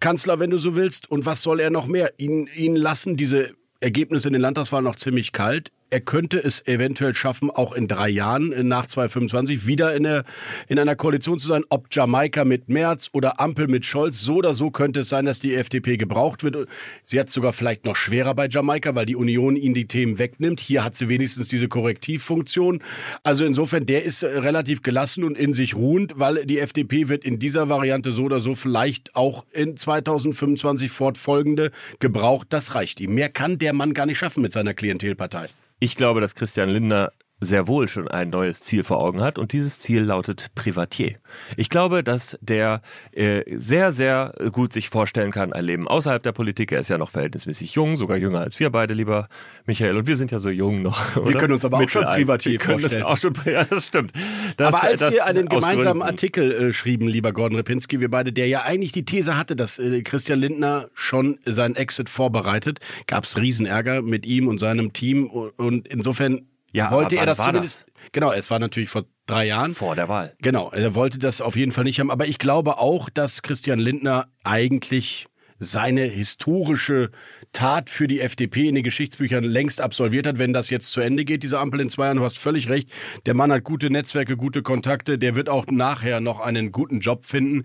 Kanzler, 0.00 0.40
wenn 0.40 0.50
du 0.50 0.58
so 0.58 0.74
willst. 0.74 1.10
Und 1.10 1.26
was 1.26 1.42
soll 1.42 1.60
er 1.60 1.70
noch 1.70 1.86
mehr? 1.86 2.14
Ihn, 2.18 2.48
ihn 2.54 2.76
lassen 2.76 3.16
diese 3.16 3.54
Ergebnisse 3.80 4.28
in 4.28 4.32
den 4.32 4.42
Landtagswahlen 4.42 4.84
noch 4.84 4.96
ziemlich 4.96 5.32
kalt 5.32 5.70
er 5.92 6.00
könnte 6.00 6.42
es 6.42 6.66
eventuell 6.66 7.14
schaffen, 7.14 7.50
auch 7.50 7.74
in 7.74 7.86
drei 7.86 8.08
Jahren 8.08 8.50
äh, 8.52 8.62
nach 8.62 8.86
2025 8.86 9.66
wieder 9.66 9.94
in, 9.94 10.04
der, 10.04 10.24
in 10.66 10.78
einer 10.78 10.96
Koalition 10.96 11.38
zu 11.38 11.46
sein. 11.46 11.64
Ob 11.68 11.88
Jamaika 11.90 12.44
mit 12.44 12.70
Merz 12.70 13.10
oder 13.12 13.38
Ampel 13.38 13.68
mit 13.68 13.84
Scholz, 13.84 14.20
so 14.20 14.36
oder 14.36 14.54
so 14.54 14.70
könnte 14.70 15.00
es 15.00 15.10
sein, 15.10 15.26
dass 15.26 15.38
die 15.38 15.54
FDP 15.54 15.98
gebraucht 15.98 16.44
wird. 16.44 16.66
Sie 17.04 17.20
hat 17.20 17.28
es 17.28 17.34
sogar 17.34 17.52
vielleicht 17.52 17.84
noch 17.84 17.94
schwerer 17.94 18.34
bei 18.34 18.48
Jamaika, 18.48 18.94
weil 18.94 19.04
die 19.04 19.16
Union 19.16 19.54
ihnen 19.54 19.74
die 19.74 19.86
Themen 19.86 20.18
wegnimmt. 20.18 20.60
Hier 20.60 20.82
hat 20.82 20.94
sie 20.94 21.10
wenigstens 21.10 21.48
diese 21.48 21.68
Korrektivfunktion. 21.68 22.82
Also 23.22 23.44
insofern, 23.44 23.84
der 23.84 24.02
ist 24.02 24.22
äh, 24.22 24.28
relativ 24.38 24.80
gelassen 24.80 25.24
und 25.24 25.36
in 25.36 25.52
sich 25.52 25.76
ruhend, 25.76 26.14
weil 26.16 26.46
die 26.46 26.58
FDP 26.58 27.08
wird 27.08 27.22
in 27.24 27.38
dieser 27.38 27.68
Variante 27.68 28.12
so 28.12 28.24
oder 28.24 28.40
so 28.40 28.54
vielleicht 28.54 29.14
auch 29.14 29.44
in 29.52 29.76
2025 29.76 30.90
fortfolgende 30.90 31.70
gebraucht. 31.98 32.46
Das 32.48 32.74
reicht 32.74 32.98
ihm. 33.00 33.14
Mehr 33.14 33.28
kann 33.28 33.58
der 33.58 33.74
Mann 33.74 33.92
gar 33.92 34.06
nicht 34.06 34.18
schaffen 34.18 34.40
mit 34.40 34.52
seiner 34.52 34.72
Klientelpartei. 34.72 35.48
Ich 35.82 35.96
glaube, 35.96 36.20
dass 36.20 36.36
Christian 36.36 36.68
Lindner 36.68 37.12
sehr 37.42 37.66
wohl 37.66 37.88
schon 37.88 38.08
ein 38.08 38.30
neues 38.30 38.62
Ziel 38.62 38.84
vor 38.84 38.98
Augen 38.98 39.20
hat 39.20 39.38
und 39.38 39.52
dieses 39.52 39.80
Ziel 39.80 40.02
lautet 40.02 40.54
Privatier. 40.54 41.16
Ich 41.56 41.68
glaube, 41.68 42.04
dass 42.04 42.38
der 42.40 42.82
äh, 43.10 43.42
sehr, 43.56 43.90
sehr 43.90 44.32
gut 44.52 44.72
sich 44.72 44.88
vorstellen 44.88 45.32
kann, 45.32 45.52
ein 45.52 45.64
Leben 45.64 45.88
außerhalb 45.88 46.22
der 46.22 46.32
Politik. 46.32 46.70
Er 46.70 46.80
ist 46.80 46.88
ja 46.88 46.98
noch 46.98 47.10
verhältnismäßig 47.10 47.74
jung, 47.74 47.96
sogar 47.96 48.16
jünger 48.16 48.40
als 48.40 48.60
wir 48.60 48.70
beide, 48.70 48.94
lieber 48.94 49.28
Michael. 49.66 49.96
Und 49.96 50.06
wir 50.06 50.16
sind 50.16 50.30
ja 50.30 50.38
so 50.38 50.50
jung 50.50 50.82
noch. 50.82 51.16
Oder? 51.16 51.28
Wir 51.28 51.36
können 51.36 51.52
uns 51.54 51.64
aber 51.64 51.78
auch 51.78 51.88
schon 51.88 52.04
Privatier 52.04 52.52
wir 52.52 52.58
können 52.58 52.78
vorstellen. 52.78 53.02
Das 53.02 53.10
auch 53.10 53.16
schon, 53.16 53.34
ja, 53.52 53.64
das 53.64 53.86
stimmt. 53.86 54.12
Das, 54.56 54.68
aber 54.68 54.82
als 54.84 55.00
wir 55.00 55.26
einen 55.26 55.48
gemeinsamen 55.48 56.00
Gründen. 56.00 56.02
Artikel 56.02 56.52
äh, 56.52 56.72
schrieben, 56.72 57.08
lieber 57.08 57.32
Gordon 57.32 57.56
Repinski, 57.56 58.00
wir 58.00 58.10
beide, 58.10 58.32
der 58.32 58.46
ja 58.46 58.62
eigentlich 58.62 58.92
die 58.92 59.04
These 59.04 59.36
hatte, 59.36 59.56
dass 59.56 59.80
äh, 59.80 60.02
Christian 60.02 60.38
Lindner 60.38 60.88
schon 60.94 61.38
seinen 61.44 61.74
Exit 61.74 62.08
vorbereitet, 62.08 62.78
gab 63.08 63.24
es 63.24 63.36
Riesenärger 63.36 64.00
mit 64.02 64.26
ihm 64.26 64.46
und 64.46 64.58
seinem 64.58 64.92
Team 64.92 65.26
und 65.26 65.88
insofern 65.88 66.46
Ja, 66.72 66.90
wollte 66.90 67.16
er 67.16 67.26
das 67.26 67.38
zumindest. 67.38 67.86
Genau, 68.12 68.32
es 68.32 68.50
war 68.50 68.58
natürlich 68.58 68.88
vor 68.88 69.04
drei 69.26 69.46
Jahren. 69.46 69.74
Vor 69.74 69.94
der 69.94 70.08
Wahl. 70.08 70.34
Genau, 70.40 70.70
er 70.70 70.94
wollte 70.94 71.18
das 71.18 71.40
auf 71.40 71.56
jeden 71.56 71.72
Fall 71.72 71.84
nicht 71.84 72.00
haben. 72.00 72.10
Aber 72.10 72.26
ich 72.26 72.38
glaube 72.38 72.78
auch, 72.78 73.08
dass 73.10 73.42
Christian 73.42 73.78
Lindner 73.78 74.28
eigentlich 74.42 75.28
seine 75.62 76.02
historische 76.02 77.10
Tat 77.52 77.88
für 77.88 78.08
die 78.08 78.20
FDP 78.20 78.68
in 78.68 78.74
den 78.74 78.84
Geschichtsbüchern 78.84 79.44
längst 79.44 79.80
absolviert 79.80 80.26
hat, 80.26 80.38
wenn 80.38 80.52
das 80.52 80.70
jetzt 80.70 80.90
zu 80.90 81.00
Ende 81.00 81.24
geht, 81.24 81.42
diese 81.42 81.58
Ampel 81.58 81.80
in 81.80 81.88
zwei 81.88 82.06
Jahren. 82.06 82.16
Du 82.16 82.24
hast 82.24 82.38
völlig 82.38 82.68
recht. 82.68 82.88
Der 83.26 83.34
Mann 83.34 83.52
hat 83.52 83.62
gute 83.62 83.90
Netzwerke, 83.90 84.36
gute 84.36 84.62
Kontakte. 84.62 85.18
Der 85.18 85.34
wird 85.36 85.48
auch 85.48 85.66
nachher 85.66 86.20
noch 86.20 86.40
einen 86.40 86.72
guten 86.72 87.00
Job 87.00 87.24
finden. 87.24 87.64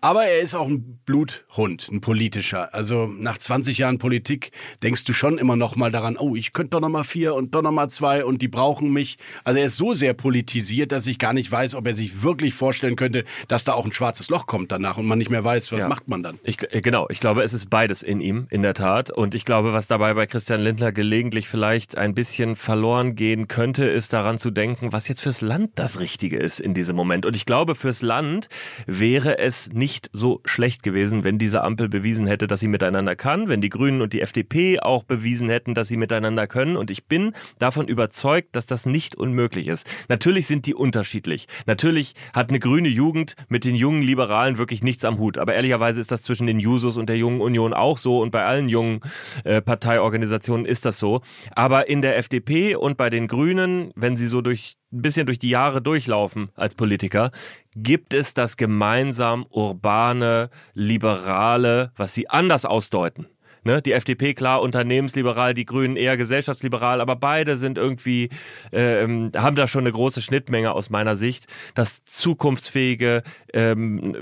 Aber 0.00 0.24
er 0.24 0.40
ist 0.40 0.54
auch 0.54 0.68
ein 0.68 1.00
Bluthund, 1.04 1.88
ein 1.90 2.00
politischer. 2.00 2.74
Also 2.74 3.06
nach 3.06 3.38
20 3.38 3.78
Jahren 3.78 3.98
Politik 3.98 4.52
denkst 4.82 5.04
du 5.04 5.12
schon 5.12 5.38
immer 5.38 5.56
noch 5.56 5.76
mal 5.76 5.90
daran, 5.90 6.16
oh, 6.16 6.36
ich 6.36 6.52
könnte 6.52 6.70
doch 6.70 6.80
noch 6.80 6.88
mal 6.88 7.04
vier 7.04 7.34
und 7.34 7.54
doch 7.54 7.62
noch 7.62 7.72
mal 7.72 7.88
zwei 7.88 8.24
und 8.24 8.42
die 8.42 8.48
brauchen 8.48 8.92
mich. 8.92 9.16
Also 9.44 9.58
er 9.58 9.66
ist 9.66 9.76
so 9.76 9.94
sehr 9.94 10.14
politisiert, 10.14 10.92
dass 10.92 11.06
ich 11.06 11.18
gar 11.18 11.32
nicht 11.32 11.50
weiß, 11.50 11.74
ob 11.74 11.86
er 11.86 11.94
sich 11.94 12.22
wirklich 12.22 12.54
vorstellen 12.54 12.96
könnte, 12.96 13.24
dass 13.48 13.64
da 13.64 13.72
auch 13.72 13.84
ein 13.84 13.92
schwarzes 13.92 14.28
Loch 14.28 14.46
kommt 14.46 14.70
danach 14.70 14.98
und 14.98 15.06
man 15.06 15.18
nicht 15.18 15.30
mehr 15.30 15.44
weiß, 15.44 15.72
was 15.72 15.80
ja. 15.80 15.88
macht 15.88 16.08
man 16.08 16.22
dann. 16.22 16.38
Ich, 16.44 16.58
äh, 16.72 16.80
genau, 16.80 17.06
ich 17.08 17.20
glaube, 17.20 17.42
es 17.42 17.52
ist 17.52 17.70
beides 17.70 18.02
in 18.02 18.20
ihm, 18.20 18.46
in 18.50 18.62
der 18.62 18.74
Tat. 18.74 19.10
Und 19.10 19.34
ich 19.34 19.44
glaube, 19.44 19.72
was 19.72 19.86
dabei 19.86 20.14
bei 20.14 20.26
Christian 20.26 20.60
Lindner 20.60 20.92
gelegentlich 20.92 21.48
vielleicht 21.48 21.96
ein 21.96 22.14
bisschen 22.14 22.56
verloren 22.56 23.14
gehen 23.14 23.48
könnte, 23.48 23.86
ist 23.86 24.12
daran 24.12 24.38
zu 24.38 24.50
denken, 24.50 24.92
was 24.92 25.08
jetzt 25.08 25.22
fürs 25.22 25.40
Land 25.40 25.70
das 25.76 26.00
Richtige 26.00 26.36
ist 26.36 26.60
in 26.60 26.74
diesem 26.74 26.96
Moment. 26.96 27.24
Und 27.24 27.34
ich 27.34 27.46
glaube, 27.46 27.74
fürs 27.74 28.02
Land 28.02 28.48
wäre 28.86 29.38
es 29.38 29.72
nicht 29.72 29.85
so 30.12 30.40
schlecht 30.44 30.82
gewesen, 30.82 31.24
wenn 31.24 31.38
diese 31.38 31.62
Ampel 31.62 31.88
bewiesen 31.88 32.26
hätte, 32.26 32.46
dass 32.46 32.60
sie 32.60 32.68
miteinander 32.68 33.16
kann, 33.16 33.48
wenn 33.48 33.60
die 33.60 33.68
Grünen 33.68 34.02
und 34.02 34.12
die 34.12 34.20
FDP 34.20 34.80
auch 34.80 35.04
bewiesen 35.04 35.48
hätten, 35.48 35.74
dass 35.74 35.88
sie 35.88 35.96
miteinander 35.96 36.46
können. 36.46 36.76
Und 36.76 36.90
ich 36.90 37.06
bin 37.06 37.32
davon 37.58 37.88
überzeugt, 37.88 38.56
dass 38.56 38.66
das 38.66 38.86
nicht 38.86 39.14
unmöglich 39.14 39.68
ist. 39.68 39.86
Natürlich 40.08 40.46
sind 40.46 40.66
die 40.66 40.74
unterschiedlich. 40.74 41.46
Natürlich 41.66 42.14
hat 42.32 42.48
eine 42.48 42.58
grüne 42.58 42.88
Jugend 42.88 43.36
mit 43.48 43.64
den 43.64 43.74
jungen 43.74 44.02
Liberalen 44.02 44.58
wirklich 44.58 44.82
nichts 44.82 45.04
am 45.04 45.18
Hut. 45.18 45.38
Aber 45.38 45.54
ehrlicherweise 45.54 46.00
ist 46.00 46.10
das 46.10 46.22
zwischen 46.22 46.46
den 46.46 46.58
Jusos 46.58 46.96
und 46.96 47.08
der 47.08 47.16
Jungen 47.16 47.40
Union 47.40 47.72
auch 47.72 47.98
so 47.98 48.20
und 48.20 48.30
bei 48.30 48.44
allen 48.44 48.68
jungen 48.68 49.00
äh, 49.44 49.60
Parteiorganisationen 49.60 50.66
ist 50.66 50.84
das 50.84 50.98
so. 50.98 51.22
Aber 51.54 51.88
in 51.88 52.02
der 52.02 52.18
FDP 52.18 52.76
und 52.76 52.96
bei 52.96 53.10
den 53.10 53.28
Grünen, 53.28 53.92
wenn 53.94 54.16
sie 54.16 54.26
so 54.26 54.40
durch 54.40 54.76
ein 54.96 55.02
bisschen 55.02 55.26
durch 55.26 55.38
die 55.38 55.50
Jahre 55.50 55.82
durchlaufen 55.82 56.50
als 56.56 56.74
Politiker, 56.74 57.30
gibt 57.74 58.14
es 58.14 58.34
das 58.34 58.56
gemeinsam 58.56 59.46
urbane, 59.50 60.50
liberale, 60.74 61.92
was 61.96 62.14
sie 62.14 62.28
anders 62.28 62.64
ausdeuten. 62.64 63.26
Ne? 63.66 63.82
Die 63.82 63.92
FDP 63.92 64.32
klar 64.32 64.62
unternehmensliberal, 64.62 65.52
die 65.52 65.64
Grünen 65.64 65.96
eher 65.96 66.16
gesellschaftsliberal, 66.16 67.00
aber 67.00 67.16
beide 67.16 67.56
sind 67.56 67.76
irgendwie, 67.76 68.30
ähm, 68.72 69.32
haben 69.36 69.56
da 69.56 69.66
schon 69.66 69.82
eine 69.82 69.92
große 69.92 70.22
Schnittmenge 70.22 70.72
aus 70.72 70.88
meiner 70.88 71.16
Sicht. 71.16 71.46
Das 71.74 72.04
zukunftsfähige, 72.04 73.22
ähm, 73.52 74.14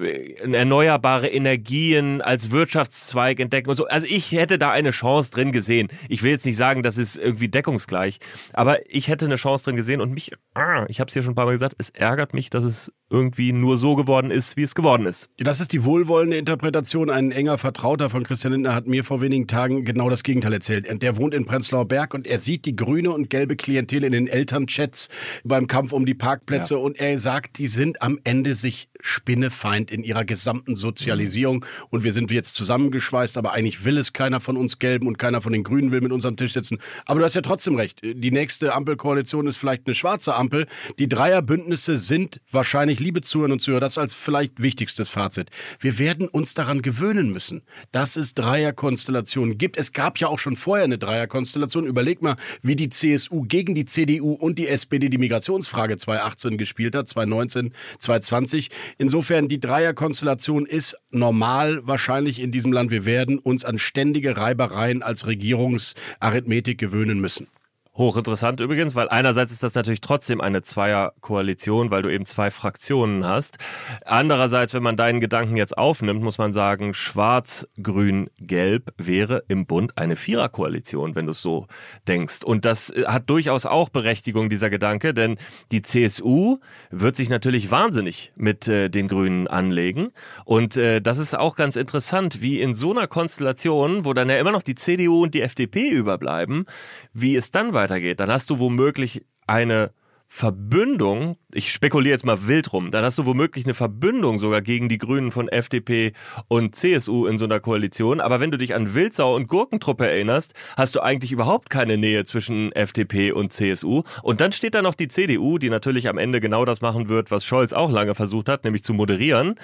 erneuerbare 0.52 1.28
Energien 1.28 2.22
als 2.22 2.50
Wirtschaftszweig 2.50 3.38
entdecken 3.38 3.68
und 3.68 3.76
so. 3.76 3.86
Also 3.86 4.06
ich 4.08 4.32
hätte 4.32 4.58
da 4.58 4.70
eine 4.70 4.90
Chance 4.90 5.30
drin 5.30 5.52
gesehen. 5.52 5.88
Ich 6.08 6.22
will 6.22 6.30
jetzt 6.30 6.46
nicht 6.46 6.56
sagen, 6.56 6.82
das 6.82 6.96
ist 6.96 7.16
irgendwie 7.16 7.48
deckungsgleich, 7.48 8.20
aber 8.54 8.78
ich 8.90 9.08
hätte 9.08 9.26
eine 9.26 9.36
Chance 9.36 9.64
drin 9.64 9.76
gesehen 9.76 10.00
und 10.00 10.12
mich, 10.12 10.32
ah, 10.54 10.86
ich 10.88 11.00
habe 11.00 11.08
es 11.08 11.12
hier 11.12 11.22
schon 11.22 11.32
ein 11.32 11.36
paar 11.36 11.44
Mal 11.44 11.52
gesagt, 11.52 11.74
es 11.78 11.90
ärgert 11.90 12.32
mich, 12.32 12.48
dass 12.48 12.64
es 12.64 12.90
irgendwie 13.10 13.52
nur 13.52 13.76
so 13.76 13.94
geworden 13.94 14.30
ist, 14.30 14.56
wie 14.56 14.62
es 14.62 14.74
geworden 14.74 15.06
ist. 15.06 15.28
Das 15.36 15.60
ist 15.60 15.72
die 15.72 15.84
wohlwollende 15.84 16.36
Interpretation. 16.36 17.10
Ein 17.10 17.30
enger 17.32 17.58
Vertrauter 17.58 18.08
von 18.08 18.24
Christian 18.24 18.52
Lindner 18.52 18.74
hat 18.74 18.86
mir 18.86 19.04
vor 19.04 19.20
wenigen 19.20 19.33
Tagen 19.46 19.84
genau 19.84 20.08
das 20.08 20.22
Gegenteil 20.22 20.52
erzählt. 20.52 20.86
Der 21.02 21.16
wohnt 21.16 21.34
in 21.34 21.44
Prenzlauer 21.44 21.86
Berg 21.86 22.14
und 22.14 22.26
er 22.26 22.38
sieht 22.38 22.64
die 22.64 22.76
grüne 22.76 23.10
und 23.10 23.28
gelbe 23.28 23.56
Klientel 23.56 24.04
in 24.04 24.12
den 24.12 24.26
Elternchats 24.26 25.08
beim 25.44 25.66
Kampf 25.66 25.92
um 25.92 26.06
die 26.06 26.14
Parkplätze 26.14 26.74
ja. 26.74 26.80
und 26.80 26.98
er 26.98 27.18
sagt, 27.18 27.58
die 27.58 27.66
sind 27.66 28.00
am 28.02 28.18
Ende 28.24 28.54
sich 28.54 28.88
Spinnefeind 29.04 29.90
in 29.90 30.02
ihrer 30.02 30.25
gesamten 30.25 30.76
Sozialisierung 30.76 31.64
und 31.90 32.04
wir 32.04 32.12
sind 32.12 32.30
jetzt 32.30 32.54
zusammengeschweißt, 32.54 33.37
aber 33.37 33.52
eigentlich 33.52 33.84
will 33.84 33.99
es 33.99 34.14
keiner 34.14 34.40
von 34.40 34.56
uns 34.56 34.78
Gelben 34.78 35.06
und 35.06 35.18
keiner 35.18 35.42
von 35.42 35.52
den 35.52 35.62
Grünen 35.62 35.92
will 35.92 36.00
mit 36.00 36.11
uns 36.11 36.25
am 36.25 36.37
Tisch 36.37 36.54
sitzen. 36.54 36.78
Aber 37.04 37.20
du 37.20 37.26
hast 37.26 37.34
ja 37.34 37.42
trotzdem 37.42 37.76
recht. 37.76 38.00
Die 38.02 38.30
nächste 38.30 38.75
Ampelkoalition 38.75 39.46
ist 39.46 39.58
vielleicht 39.58 39.87
eine 39.87 39.94
schwarze 39.94 40.34
Ampel. 40.34 40.66
Die 40.99 41.08
Dreierbündnisse 41.08 41.99
sind 41.99 42.40
wahrscheinlich 42.50 42.99
liebe 42.99 43.20
Zuhörer 43.20 43.52
und 43.52 43.61
Zuhörer, 43.61 43.80
das 43.80 43.99
als 43.99 44.14
vielleicht 44.14 44.62
wichtigstes 44.62 45.11
Fazit. 45.11 45.50
Wir 45.80 45.99
werden 45.99 46.26
uns 46.28 46.54
daran 46.54 46.80
gewöhnen 46.80 47.30
müssen, 47.30 47.62
dass 47.92 48.16
es 48.16 48.32
Dreierkonstellationen 48.34 49.58
gibt. 49.58 49.76
Es 49.76 49.92
gab 49.92 50.18
ja 50.18 50.28
auch 50.28 50.38
schon 50.38 50.56
vorher 50.56 50.84
eine 50.84 50.96
Dreierkonstellation. 50.96 51.87
Überleg 51.87 52.23
mal, 52.23 52.37
wie 52.62 52.75
die 52.75 52.88
CSU 52.88 53.42
gegen 53.42 53.75
die 53.75 53.84
CDU 53.84 54.32
und 54.32 54.58
die 54.58 54.68
SPD 54.68 55.11
die 55.11 55.18
Migrationsfrage 55.18 55.99
2018 55.99 56.56
gespielt 56.56 56.96
hat, 56.96 57.06
2019, 57.06 57.75
2020. 57.99 58.70
Insofern, 58.98 59.48
die 59.48 59.60
Dreierkonstellation 59.60 60.66
ist 60.66 60.96
normal 61.10 61.86
wahrscheinlich 61.86 62.40
in 62.40 62.52
diesem 62.52 62.72
Land. 62.72 62.90
Wir 62.90 63.04
werden 63.04 63.38
uns 63.38 63.64
an 63.64 63.78
ständige 63.78 64.36
Reibereien 64.36 65.02
als 65.02 65.26
Regierungsarithmetik 65.26 66.78
gewöhnen 66.78 67.20
müssen. 67.20 67.48
Hochinteressant 67.96 68.58
übrigens, 68.58 68.96
weil 68.96 69.08
einerseits 69.08 69.52
ist 69.52 69.62
das 69.62 69.74
natürlich 69.74 70.00
trotzdem 70.00 70.40
eine 70.40 70.62
Zweierkoalition, 70.62 71.92
weil 71.92 72.02
du 72.02 72.12
eben 72.12 72.24
zwei 72.24 72.50
Fraktionen 72.50 73.24
hast. 73.24 73.58
Andererseits, 74.04 74.74
wenn 74.74 74.82
man 74.82 74.96
deinen 74.96 75.20
Gedanken 75.20 75.56
jetzt 75.56 75.78
aufnimmt, 75.78 76.20
muss 76.20 76.38
man 76.38 76.52
sagen, 76.52 76.92
Schwarz, 76.92 77.68
Grün, 77.80 78.30
Gelb 78.40 78.92
wäre 78.96 79.44
im 79.46 79.66
Bund 79.66 79.96
eine 79.96 80.16
Viererkoalition, 80.16 81.14
wenn 81.14 81.26
du 81.26 81.30
es 81.30 81.40
so 81.40 81.68
denkst. 82.08 82.42
Und 82.42 82.64
das 82.64 82.90
äh, 82.90 83.04
hat 83.06 83.30
durchaus 83.30 83.64
auch 83.64 83.90
Berechtigung, 83.90 84.50
dieser 84.50 84.70
Gedanke, 84.70 85.14
denn 85.14 85.36
die 85.70 85.82
CSU 85.82 86.58
wird 86.90 87.14
sich 87.14 87.30
natürlich 87.30 87.70
wahnsinnig 87.70 88.32
mit 88.34 88.66
äh, 88.66 88.88
den 88.88 89.06
Grünen 89.06 89.46
anlegen. 89.46 90.10
Und 90.44 90.76
äh, 90.76 91.00
das 91.00 91.18
ist 91.18 91.38
auch 91.38 91.54
ganz 91.54 91.76
interessant, 91.76 92.42
wie 92.42 92.60
in 92.60 92.74
so 92.74 92.90
einer 92.90 93.06
Konstellation, 93.06 94.04
wo 94.04 94.14
dann 94.14 94.30
ja 94.30 94.38
immer 94.38 94.50
noch 94.50 94.62
die 94.64 94.74
CDU 94.74 95.22
und 95.22 95.32
die 95.32 95.42
FDP 95.42 95.90
überbleiben, 95.90 96.66
wie 97.12 97.36
es 97.36 97.52
dann 97.52 97.72
weitergeht, 97.72 97.83
dann 97.88 98.30
hast 98.30 98.50
du 98.50 98.58
womöglich 98.58 99.24
eine 99.46 99.90
Verbündung, 100.26 101.36
ich 101.52 101.72
spekuliere 101.72 102.12
jetzt 102.12 102.26
mal 102.26 102.48
wild 102.48 102.72
rum, 102.72 102.90
dann 102.90 103.04
hast 103.04 103.18
du 103.18 103.26
womöglich 103.26 103.66
eine 103.66 103.74
Verbündung 103.74 104.40
sogar 104.40 104.62
gegen 104.62 104.88
die 104.88 104.98
Grünen 104.98 105.30
von 105.30 105.48
FDP 105.48 106.12
und 106.48 106.74
CSU 106.74 107.26
in 107.26 107.38
so 107.38 107.44
einer 107.44 107.60
Koalition. 107.60 108.20
Aber 108.20 108.40
wenn 108.40 108.50
du 108.50 108.58
dich 108.58 108.74
an 108.74 108.94
Wildsau 108.94 109.36
und 109.36 109.46
Gurkentruppe 109.46 110.08
erinnerst, 110.08 110.54
hast 110.76 110.96
du 110.96 111.00
eigentlich 111.00 111.30
überhaupt 111.30 111.70
keine 111.70 111.96
Nähe 111.96 112.24
zwischen 112.24 112.72
FDP 112.72 113.30
und 113.30 113.52
CSU. 113.52 114.02
Und 114.22 114.40
dann 114.40 114.50
steht 114.50 114.74
da 114.74 114.82
noch 114.82 114.94
die 114.94 115.08
CDU, 115.08 115.58
die 115.58 115.70
natürlich 115.70 116.08
am 116.08 116.18
Ende 116.18 116.40
genau 116.40 116.64
das 116.64 116.80
machen 116.80 117.08
wird, 117.08 117.30
was 117.30 117.44
Scholz 117.44 117.72
auch 117.72 117.90
lange 117.90 118.16
versucht 118.16 118.48
hat, 118.48 118.64
nämlich 118.64 118.82
zu 118.82 118.92
moderieren. 118.92 119.54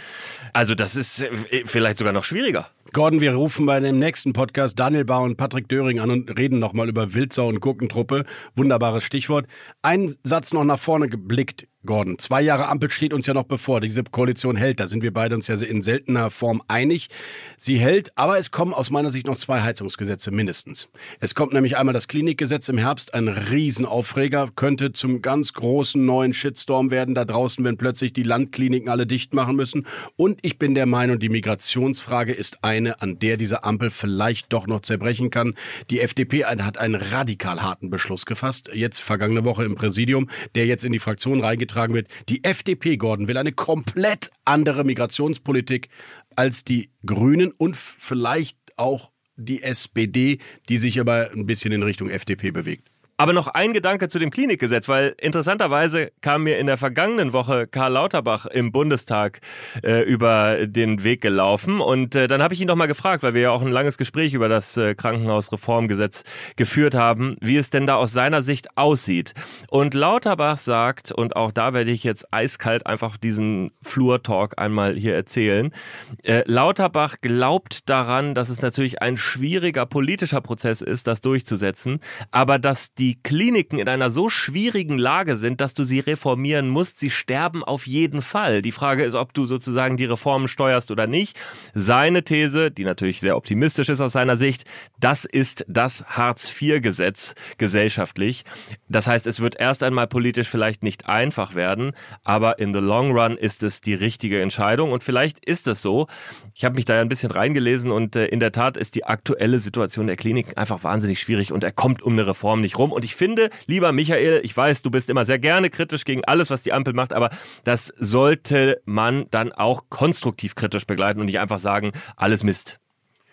Also 0.53 0.77
das 0.77 0.95
ist 0.95 1.23
äh, 1.23 1.65
vielleicht 1.65 1.99
sogar 1.99 2.13
noch 2.13 2.25
schwieriger. 2.25 2.69
Gordon, 2.93 3.21
wir 3.21 3.35
rufen 3.35 3.67
bei 3.67 3.79
dem 3.79 4.01
nächsten 4.01 4.33
Podcast 4.33 4.77
Daniel 4.79 5.05
Bauer 5.05 5.23
und 5.23 5.37
Patrick 5.37 5.69
Döring 5.69 6.01
an 6.01 6.11
und 6.11 6.37
reden 6.37 6.59
nochmal 6.59 6.89
über 6.89 7.15
Wildsau 7.15 7.49
und 7.49 7.61
Gurkentruppe. 7.61 8.25
Wunderbares 8.57 9.05
Stichwort. 9.05 9.47
Ein 9.83 10.13
Satz 10.25 10.50
noch 10.53 10.65
nach 10.65 10.79
vorne 10.79 11.09
geblickt. 11.09 11.67
Gordon. 11.87 12.19
Zwei 12.19 12.43
Jahre 12.43 12.69
Ampel 12.69 12.91
steht 12.91 13.15
uns 13.15 13.27
ja 13.27 13.33
noch 13.33 13.45
bevor. 13.45 13.81
Diese 13.81 14.05
Koalition 14.05 14.57
hält. 14.57 14.81
Da 14.81 14.87
sind 14.87 15.03
wir 15.03 15.15
beide 15.15 15.35
uns 15.35 15.47
ja 15.47 15.55
in 15.57 15.81
seltener 15.81 16.31
Form 16.31 16.63
einig. 16.69 17.09
Sie 17.57 17.79
hält, 17.79 18.13
aber 18.17 18.39
es 18.39 18.51
kommen 18.51 18.75
aus 18.75 18.91
meiner 18.91 19.11
Sicht 19.11 19.27
noch 19.27 19.39
zwei 19.39 19.63
Heizungsgesetze 19.63 20.31
mindestens. 20.31 20.89
Es 21.21 21.35
kommt 21.35 21.55
nämlich 21.55 21.79
einmal 21.79 21.95
das 21.95 22.07
Klinikgesetz 22.07 22.69
im 22.69 22.77
Herbst, 22.77 23.15
ein 23.15 23.29
Riesenaufreger, 23.29 24.49
könnte 24.55 24.93
zum 24.93 25.23
ganz 25.23 25.55
großen 25.55 26.05
neuen 26.05 26.35
Shitstorm 26.35 26.91
werden 26.91 27.15
da 27.15 27.25
draußen, 27.25 27.65
wenn 27.65 27.79
plötzlich 27.79 28.13
die 28.13 28.25
Landkliniken 28.25 28.91
alle 28.91 29.07
dicht 29.07 29.33
machen 29.33 29.57
müssen. 29.57 29.87
Und 30.17 30.39
ich 30.43 30.59
bin 30.59 30.75
der 30.75 30.87
Meinung, 30.87 31.19
die 31.19 31.31
Migrationsfrage 31.31 32.33
ist 32.33 32.63
eine, 32.63 33.01
an 33.01 33.19
der 33.19 33.39
diese 33.39 33.65
Ampel 33.65 33.89
vielleicht 33.89 34.53
doch 34.53 34.67
noch 34.67 34.81
zerbrechen 34.83 35.31
kann. 35.31 35.55
Die 35.89 36.01
FDP 36.01 36.45
hat 36.45 36.77
einen 36.77 36.95
radikal 36.95 37.63
harten 37.63 37.89
Beschluss 37.89 38.27
gefasst, 38.27 38.71
jetzt 38.75 39.01
vergangene 39.01 39.45
Woche 39.45 39.65
im 39.65 39.77
Präsidium, 39.77 40.29
der 40.55 40.67
jetzt 40.67 40.85
in 40.85 40.93
die 40.93 40.99
Fraktion 40.99 41.41
reingeht 41.41 41.70
getragen 41.71 41.95
wird. 41.95 42.09
Die 42.29 42.45
FDP, 42.45 42.97
Gordon, 42.97 43.29
will 43.29 43.37
eine 43.37 43.53
komplett 43.53 44.31
andere 44.45 44.85
Migrationspolitik 44.85 45.89
als 46.37 46.65
die 46.65 46.91
Grünen 47.07 47.53
und 47.53 47.77
vielleicht 47.77 48.59
auch 48.77 49.13
die 49.37 49.63
SPD, 49.63 50.39
die 50.69 50.79
sich 50.79 51.01
aber 51.01 51.31
ein 51.33 51.47
bisschen 51.47 51.73
in 51.73 51.83
Richtung 51.83 52.11
FDP 52.11 52.51
bewegt. 52.51 52.90
Aber 53.21 53.35
noch 53.35 53.49
ein 53.49 53.75
Gedanke 53.75 54.09
zu 54.09 54.19
dem 54.19 54.31
Klinikgesetz, 54.31 54.89
weil 54.89 55.15
interessanterweise 55.21 56.11
kam 56.23 56.45
mir 56.45 56.57
in 56.57 56.67
der 56.67 56.79
vergangenen 56.79 57.35
Woche 57.35 57.67
Karl 57.67 57.93
Lauterbach 57.93 58.47
im 58.47 58.73
Bundestag 58.73 59.43
äh, 59.85 60.01
über 60.05 60.67
den 60.67 61.05
Weg 61.05 61.21
gelaufen 61.21 61.83
und 61.83 62.15
äh, 62.15 62.29
dann 62.29 62.43
habe 62.43 62.55
ich 62.55 62.63
ihn 62.63 62.67
noch 62.67 62.77
mal 62.77 62.87
gefragt, 62.87 63.23
weil 63.23 63.35
wir 63.35 63.43
ja 63.43 63.51
auch 63.51 63.61
ein 63.61 63.73
langes 63.73 63.99
Gespräch 63.99 64.33
über 64.33 64.49
das 64.49 64.75
äh, 64.79 64.95
Krankenhausreformgesetz 64.95 66.25
geführt 66.57 66.95
haben, 66.95 67.37
wie 67.43 67.59
es 67.59 67.69
denn 67.69 67.87
da 67.87 67.97
aus 67.97 68.15
seiner 68.15 68.41
Sicht 68.41 68.79
aussieht. 68.79 69.35
Und 69.69 69.93
Lauterbach 69.93 70.57
sagt, 70.57 71.13
und 71.13 71.37
auch 71.37 71.53
da 71.53 71.75
werde 71.75 71.91
ich 71.91 72.05
jetzt 72.05 72.33
eiskalt 72.33 72.87
einfach 72.87 73.19
diesen 73.19 73.73
Flur-Talk 73.83 74.55
einmal 74.57 74.97
hier 74.97 75.15
erzählen, 75.15 75.75
äh, 76.23 76.43
Lauterbach 76.47 77.17
glaubt 77.21 77.91
daran, 77.91 78.33
dass 78.35 78.49
es 78.49 78.63
natürlich 78.63 79.03
ein 79.03 79.19
schwieriger 79.19 79.85
politischer 79.85 80.41
Prozess 80.41 80.81
ist, 80.81 81.07
das 81.07 81.21
durchzusetzen, 81.21 82.01
aber 82.31 82.59
dass 82.59 82.95
die 82.95 83.10
die 83.11 83.21
Kliniken 83.21 83.81
in 83.81 83.89
einer 83.89 84.13
so 84.13 84.29
schwierigen 84.29 84.97
Lage 84.97 85.37
sind, 85.37 85.61
dass 85.61 85.75
du 85.75 85.83
sie 85.83 85.99
reformieren 85.99 86.69
musst. 86.69 87.01
Sie 87.01 87.11
sterben 87.11 87.65
auf 87.65 87.89
jeden 87.89 88.23
Fall. 88.23 88.63
Die 88.63 88.71
Frage 88.71 89.03
ist, 89.03 89.17
ob 89.17 89.35
du 89.35 89.47
sozusagen 89.47 89.97
die 89.97 90.05
Reformen 90.05 90.47
steuerst 90.47 90.93
oder 90.93 91.09
nicht. 91.09 91.37
Seine 91.75 92.23
These, 92.23 92.71
die 92.71 92.85
natürlich 92.85 93.19
sehr 93.19 93.37
optimistisch 93.37 93.89
ist 93.89 94.01
aus 94.01 94.13
seiner 94.13 94.37
Sicht, 94.37 94.65
das 95.01 95.25
ist 95.25 95.65
das 95.67 96.05
Hartz-IV-Gesetz 96.05 97.35
gesellschaftlich. 97.59 98.45
Das 98.89 99.09
heißt, 99.09 99.27
es 99.27 99.41
wird 99.41 99.59
erst 99.59 99.83
einmal 99.83 100.07
politisch 100.07 100.49
vielleicht 100.49 100.85
nicht 100.85 101.09
einfach 101.09 101.57
werden, 101.57 101.95
aber 102.23 102.61
in 102.61 102.73
the 102.73 102.79
long 102.79 103.11
run 103.11 103.37
ist 103.37 103.65
es 103.65 103.81
die 103.81 103.95
richtige 103.95 104.41
Entscheidung 104.41 104.93
und 104.93 105.03
vielleicht 105.03 105.45
ist 105.45 105.67
es 105.67 105.83
so. 105.83 106.07
Ich 106.55 106.65
habe 106.65 106.77
mich 106.77 106.85
da 106.85 106.95
ja 106.95 107.01
ein 107.01 107.09
bisschen 107.09 107.33
reingelesen 107.33 107.91
und 107.91 108.15
äh, 108.15 108.27
in 108.27 108.39
der 108.39 108.53
Tat 108.53 108.77
ist 108.77 108.95
die 108.95 109.05
aktuelle 109.05 109.59
Situation 109.59 110.07
der 110.07 110.17
Kliniken 110.17 110.57
einfach 110.57 110.85
wahnsinnig 110.85 111.19
schwierig 111.19 111.51
und 111.51 111.65
er 111.65 111.73
kommt 111.73 112.03
um 112.03 112.13
eine 112.13 112.29
Reform 112.29 112.61
nicht 112.61 112.79
rum. 112.79 112.93
Und 112.93 113.00
ich 113.05 113.15
finde, 113.15 113.51
lieber 113.67 113.93
Michael, 113.93 114.41
ich 114.45 114.57
weiß, 114.57 114.83
du 114.83 114.91
bist 114.91 115.11
immer 115.11 115.25
sehr 115.25 115.39
gerne 115.39 115.71
kritisch 115.71 116.05
gegen 116.05 116.25
alles, 116.25 116.51
was 116.51 116.63
die 116.63 116.73
Ampel 116.73 116.95
macht, 116.95 117.13
aber 117.13 117.31
das 117.65 117.87
sollte 117.97 118.81
man 118.85 119.27
dann 119.31 119.53
auch 119.53 119.85
konstruktiv 119.89 120.55
kritisch 120.55 120.87
begleiten 120.87 121.21
und 121.21 121.27
nicht 121.27 121.39
einfach 121.39 121.59
sagen, 121.59 121.93
alles 122.17 122.45
Mist 122.45 122.81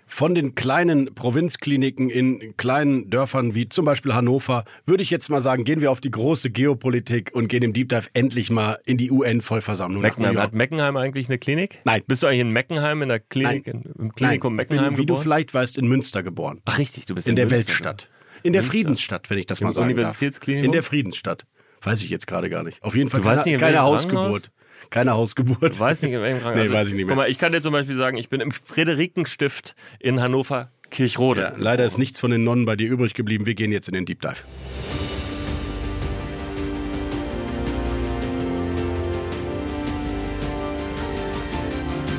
von 0.07 0.33
den 0.33 0.55
kleinen 0.55 1.13
Provinzkliniken 1.13 2.09
in 2.09 2.55
kleinen 2.55 3.09
Dörfern 3.09 3.53
wie 3.53 3.67
zum 3.69 3.85
Beispiel 3.85 4.15
Hannover, 4.15 4.63
würde 4.85 5.03
ich 5.03 5.09
jetzt 5.09 5.29
mal 5.29 5.41
sagen, 5.41 5.65
gehen 5.65 5.81
wir 5.81 5.91
auf 5.91 5.99
die 5.99 6.09
große 6.09 6.49
Geopolitik 6.49 7.31
und 7.33 7.49
gehen 7.49 7.61
im 7.61 7.73
Deep 7.73 7.89
Dive 7.89 8.07
endlich 8.13 8.49
mal 8.49 8.79
in 8.85 8.97
die 8.97 9.11
UN-Vollversammlung. 9.11 10.01
Meckenheim. 10.01 10.37
Hat 10.37 10.53
Meckenheim 10.53 10.95
eigentlich 10.95 11.27
eine 11.27 11.37
Klinik? 11.37 11.79
Nein. 11.83 12.01
Bist 12.07 12.23
du 12.23 12.27
eigentlich 12.27 12.39
in 12.39 12.51
Meckenheim, 12.51 13.01
in 13.01 13.09
der 13.09 13.19
Klinik, 13.19 13.67
Nein. 13.67 13.83
im 13.99 14.15
Klinikum 14.15 14.55
Nein, 14.55 14.65
ich 14.65 14.69
Meckenheim 14.69 14.89
bin, 14.91 14.97
wie 14.97 15.05
geboren? 15.05 15.19
du 15.19 15.23
vielleicht 15.23 15.53
weißt, 15.53 15.77
in 15.77 15.87
Münster 15.87 16.23
geboren. 16.23 16.61
Ach 16.65 16.79
richtig, 16.79 17.05
du 17.05 17.13
bist 17.13 17.27
In, 17.27 17.31
in, 17.31 17.35
der 17.35 17.45
Münster, 17.45 17.67
Weltstadt. 17.67 18.09
In 18.47 18.53
der. 18.53 18.63
Friedensstadt, 18.63 19.29
wenn 19.29 19.37
ich 19.37 19.45
das 19.45 19.59
Im 19.59 19.65
mal 19.65 19.73
sagen 19.73 19.89
darf. 19.89 19.97
Universitätsklinikum? 19.97 20.65
In 20.65 20.71
der 20.71 20.83
Friedensstadt. 20.83 21.45
Weiß 21.81 22.01
ich 22.01 22.09
jetzt 22.09 22.27
gerade 22.27 22.49
gar 22.49 22.63
nicht. 22.63 22.81
Auf 22.81 22.95
jeden 22.95 23.09
Fall 23.09 23.19
Du 23.19 23.25
keine, 23.25 23.37
weißt 23.37 23.45
nicht, 23.45 23.55
in 23.55 23.59
keine 23.59 23.81
Hausgeburt. 23.81 24.51
Keine 24.89 25.13
Hausgeburt. 25.13 25.73
Ich 25.73 25.79
weiß 25.79 26.01
nicht, 26.01 26.13
in 26.13 26.21
welchem 26.21 26.39
Krankenhaus. 26.41 26.69
Nee, 26.69 26.73
weiß 26.73 26.87
ich 26.87 26.93
nicht 26.93 27.05
mehr. 27.05 27.15
Guck 27.15 27.23
mal, 27.23 27.29
ich 27.29 27.37
kann 27.37 27.51
dir 27.51 27.61
zum 27.61 27.73
Beispiel 27.73 27.97
sagen, 27.97 28.17
ich 28.17 28.29
bin 28.29 28.39
im 28.39 28.51
Friederikenstift 28.51 29.75
in 29.99 30.21
Hannover 30.21 30.71
Kirchrode. 30.89 31.41
Ja, 31.41 31.53
leider 31.57 31.83
ist 31.83 31.97
nichts 31.97 32.21
von 32.21 32.31
den 32.31 32.45
Nonnen 32.45 32.65
bei 32.65 32.77
dir 32.77 32.87
übrig 32.87 33.13
geblieben. 33.13 33.45
Wir 33.45 33.53
gehen 33.53 33.73
jetzt 33.73 33.89
in 33.89 33.93
den 33.93 34.05
Deep 34.05 34.21
Dive. 34.21 34.37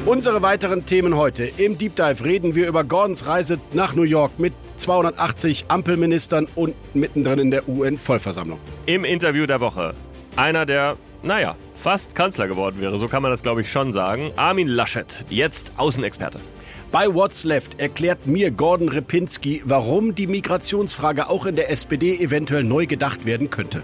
Unsere 0.05 0.43
weiteren 0.43 0.85
Themen 0.85 1.17
heute. 1.17 1.51
Im 1.57 1.79
Deep 1.79 1.97
Dive 1.97 2.25
reden 2.25 2.55
wir 2.55 2.69
über 2.69 2.85
Gordons 2.85 3.27
Reise 3.27 3.59
nach 3.73 3.95
New 3.95 4.03
York 4.03 4.39
mit 4.39 4.53
280 4.79 5.67
Ampelministern 5.69 6.49
und 6.55 6.75
mittendrin 6.95 7.39
in 7.39 7.51
der 7.51 7.69
UN-Vollversammlung. 7.69 8.59
Im 8.87 9.05
Interview 9.05 9.47
der 9.47 9.61
Woche 9.61 9.95
einer, 10.37 10.67
der, 10.67 10.97
naja, 11.23 11.57
fast 11.75 12.15
Kanzler 12.15 12.49
geworden 12.49 12.81
wäre, 12.81 12.99
so 12.99 13.09
kann 13.09 13.23
man 13.23 13.31
das 13.31 13.43
glaube 13.43 13.61
ich 13.61 13.71
schon 13.71 13.93
sagen. 13.93 14.33
Armin 14.37 14.69
Laschet, 14.69 15.25
jetzt 15.29 15.73
Außenexperte. 15.77 16.39
Bei 16.91 17.13
What's 17.13 17.45
Left 17.45 17.79
erklärt 17.79 18.27
mir 18.27 18.51
Gordon 18.51 18.89
Repinski, 18.89 19.63
warum 19.65 20.15
die 20.15 20.27
Migrationsfrage 20.27 21.29
auch 21.29 21.45
in 21.45 21.55
der 21.55 21.71
SPD 21.71 22.17
eventuell 22.17 22.65
neu 22.65 22.87
gedacht 22.87 23.27
werden 23.27 23.51
könnte. 23.51 23.83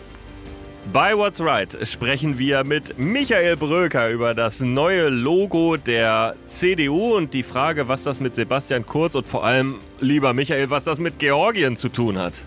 Bei 0.92 1.16
What's 1.16 1.40
Right 1.40 1.76
sprechen 1.86 2.38
wir 2.38 2.62
mit 2.62 2.98
Michael 2.98 3.56
Bröker 3.56 4.10
über 4.10 4.34
das 4.34 4.60
neue 4.60 5.08
Logo 5.08 5.76
der 5.76 6.36
CDU 6.46 7.16
und 7.16 7.32
die 7.34 7.42
Frage, 7.42 7.88
was 7.88 8.04
das 8.04 8.20
mit 8.20 8.34
Sebastian 8.34 8.84
Kurz 8.86 9.14
und 9.14 9.26
vor 9.26 9.44
allem, 9.44 9.80
lieber 10.04 10.34
Michael, 10.34 10.70
was 10.70 10.84
das 10.84 11.00
mit 11.00 11.18
Georgien 11.18 11.76
zu 11.76 11.88
tun 11.88 12.18
hat. 12.18 12.44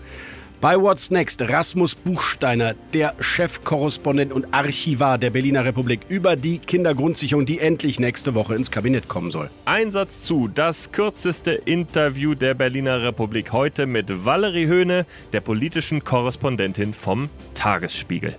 Bei 0.60 0.76
What's 0.76 1.12
Next 1.12 1.40
Rasmus 1.40 1.94
Buchsteiner, 1.94 2.74
der 2.92 3.14
Chefkorrespondent 3.20 4.32
und 4.32 4.52
Archivar 4.52 5.16
der 5.16 5.30
Berliner 5.30 5.64
Republik, 5.64 6.00
über 6.08 6.34
die 6.34 6.58
Kindergrundsicherung, 6.58 7.46
die 7.46 7.60
endlich 7.60 8.00
nächste 8.00 8.34
Woche 8.34 8.56
ins 8.56 8.72
Kabinett 8.72 9.06
kommen 9.06 9.30
soll. 9.30 9.50
Einsatz 9.66 10.22
zu, 10.22 10.48
das 10.52 10.90
kürzeste 10.90 11.52
Interview 11.52 12.34
der 12.34 12.54
Berliner 12.54 13.02
Republik 13.02 13.52
heute 13.52 13.86
mit 13.86 14.24
Valerie 14.24 14.66
Höhne, 14.66 15.06
der 15.32 15.42
politischen 15.42 16.02
Korrespondentin 16.02 16.92
vom 16.92 17.30
Tagesspiegel. 17.54 18.34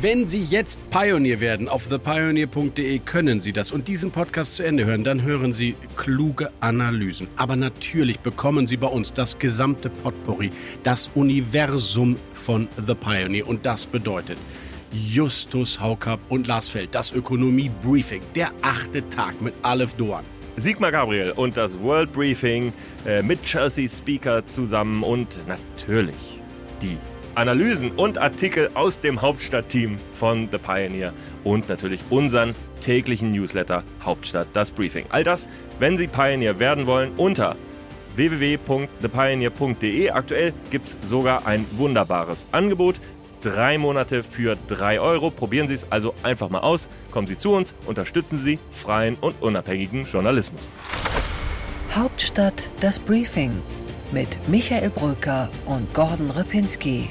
Wenn 0.00 0.28
Sie 0.28 0.44
jetzt 0.44 0.78
Pioneer 0.90 1.40
werden 1.40 1.68
auf 1.68 1.88
thepioneer.de, 1.88 3.00
können 3.00 3.40
Sie 3.40 3.52
das 3.52 3.72
und 3.72 3.88
diesen 3.88 4.12
Podcast 4.12 4.54
zu 4.54 4.62
Ende 4.62 4.84
hören, 4.84 5.02
dann 5.02 5.22
hören 5.22 5.52
Sie 5.52 5.74
kluge 5.96 6.52
Analysen. 6.60 7.26
Aber 7.34 7.56
natürlich 7.56 8.20
bekommen 8.20 8.68
Sie 8.68 8.76
bei 8.76 8.86
uns 8.86 9.12
das 9.12 9.40
gesamte 9.40 9.90
Potpourri, 9.90 10.50
das 10.84 11.10
Universum 11.16 12.14
von 12.32 12.68
The 12.86 12.94
Pioneer. 12.94 13.48
Und 13.48 13.66
das 13.66 13.86
bedeutet 13.86 14.38
Justus 14.92 15.80
Haukapp 15.80 16.20
und 16.28 16.46
Lars 16.46 16.68
Feld, 16.68 16.94
das 16.94 17.10
Ökonomie 17.10 17.72
Briefing, 17.82 18.22
der 18.36 18.52
achte 18.62 19.08
Tag 19.08 19.42
mit 19.42 19.52
Aleph 19.62 19.94
Doan. 19.94 20.22
Sigmar 20.58 20.92
Gabriel 20.92 21.32
und 21.32 21.56
das 21.56 21.76
World 21.80 22.12
Briefing 22.12 22.72
äh, 23.04 23.20
mit 23.20 23.42
Chelsea 23.42 23.88
Speaker 23.88 24.46
zusammen 24.46 25.02
und 25.02 25.40
natürlich 25.48 26.38
die 26.82 26.96
Analysen 27.38 27.92
und 27.92 28.18
Artikel 28.18 28.68
aus 28.74 28.98
dem 28.98 29.22
Hauptstadtteam 29.22 29.96
von 30.12 30.48
The 30.50 30.58
Pioneer 30.58 31.12
und 31.44 31.68
natürlich 31.68 32.00
unseren 32.10 32.56
täglichen 32.80 33.30
Newsletter 33.30 33.84
Hauptstadt 34.02 34.48
das 34.54 34.72
Briefing. 34.72 35.06
All 35.10 35.22
das, 35.22 35.48
wenn 35.78 35.96
Sie 35.96 36.08
Pioneer 36.08 36.58
werden 36.58 36.86
wollen, 36.86 37.12
unter 37.16 37.54
www.thepioneer.de. 38.16 40.10
Aktuell 40.10 40.52
gibt 40.70 40.88
es 40.88 40.98
sogar 41.00 41.46
ein 41.46 41.64
wunderbares 41.70 42.48
Angebot. 42.50 42.96
Drei 43.40 43.78
Monate 43.78 44.24
für 44.24 44.58
drei 44.66 44.98
Euro. 44.98 45.30
Probieren 45.30 45.68
Sie 45.68 45.74
es 45.74 45.92
also 45.92 46.14
einfach 46.24 46.48
mal 46.48 46.62
aus. 46.62 46.90
Kommen 47.12 47.28
Sie 47.28 47.38
zu 47.38 47.52
uns, 47.52 47.76
unterstützen 47.86 48.40
Sie 48.40 48.58
freien 48.72 49.14
und 49.14 49.40
unabhängigen 49.40 50.06
Journalismus. 50.06 50.72
Hauptstadt 51.94 52.68
das 52.80 52.98
Briefing 52.98 53.62
mit 54.10 54.40
Michael 54.48 54.90
Bröker 54.90 55.50
und 55.66 55.94
Gordon 55.94 56.32
Ripinski. 56.32 57.10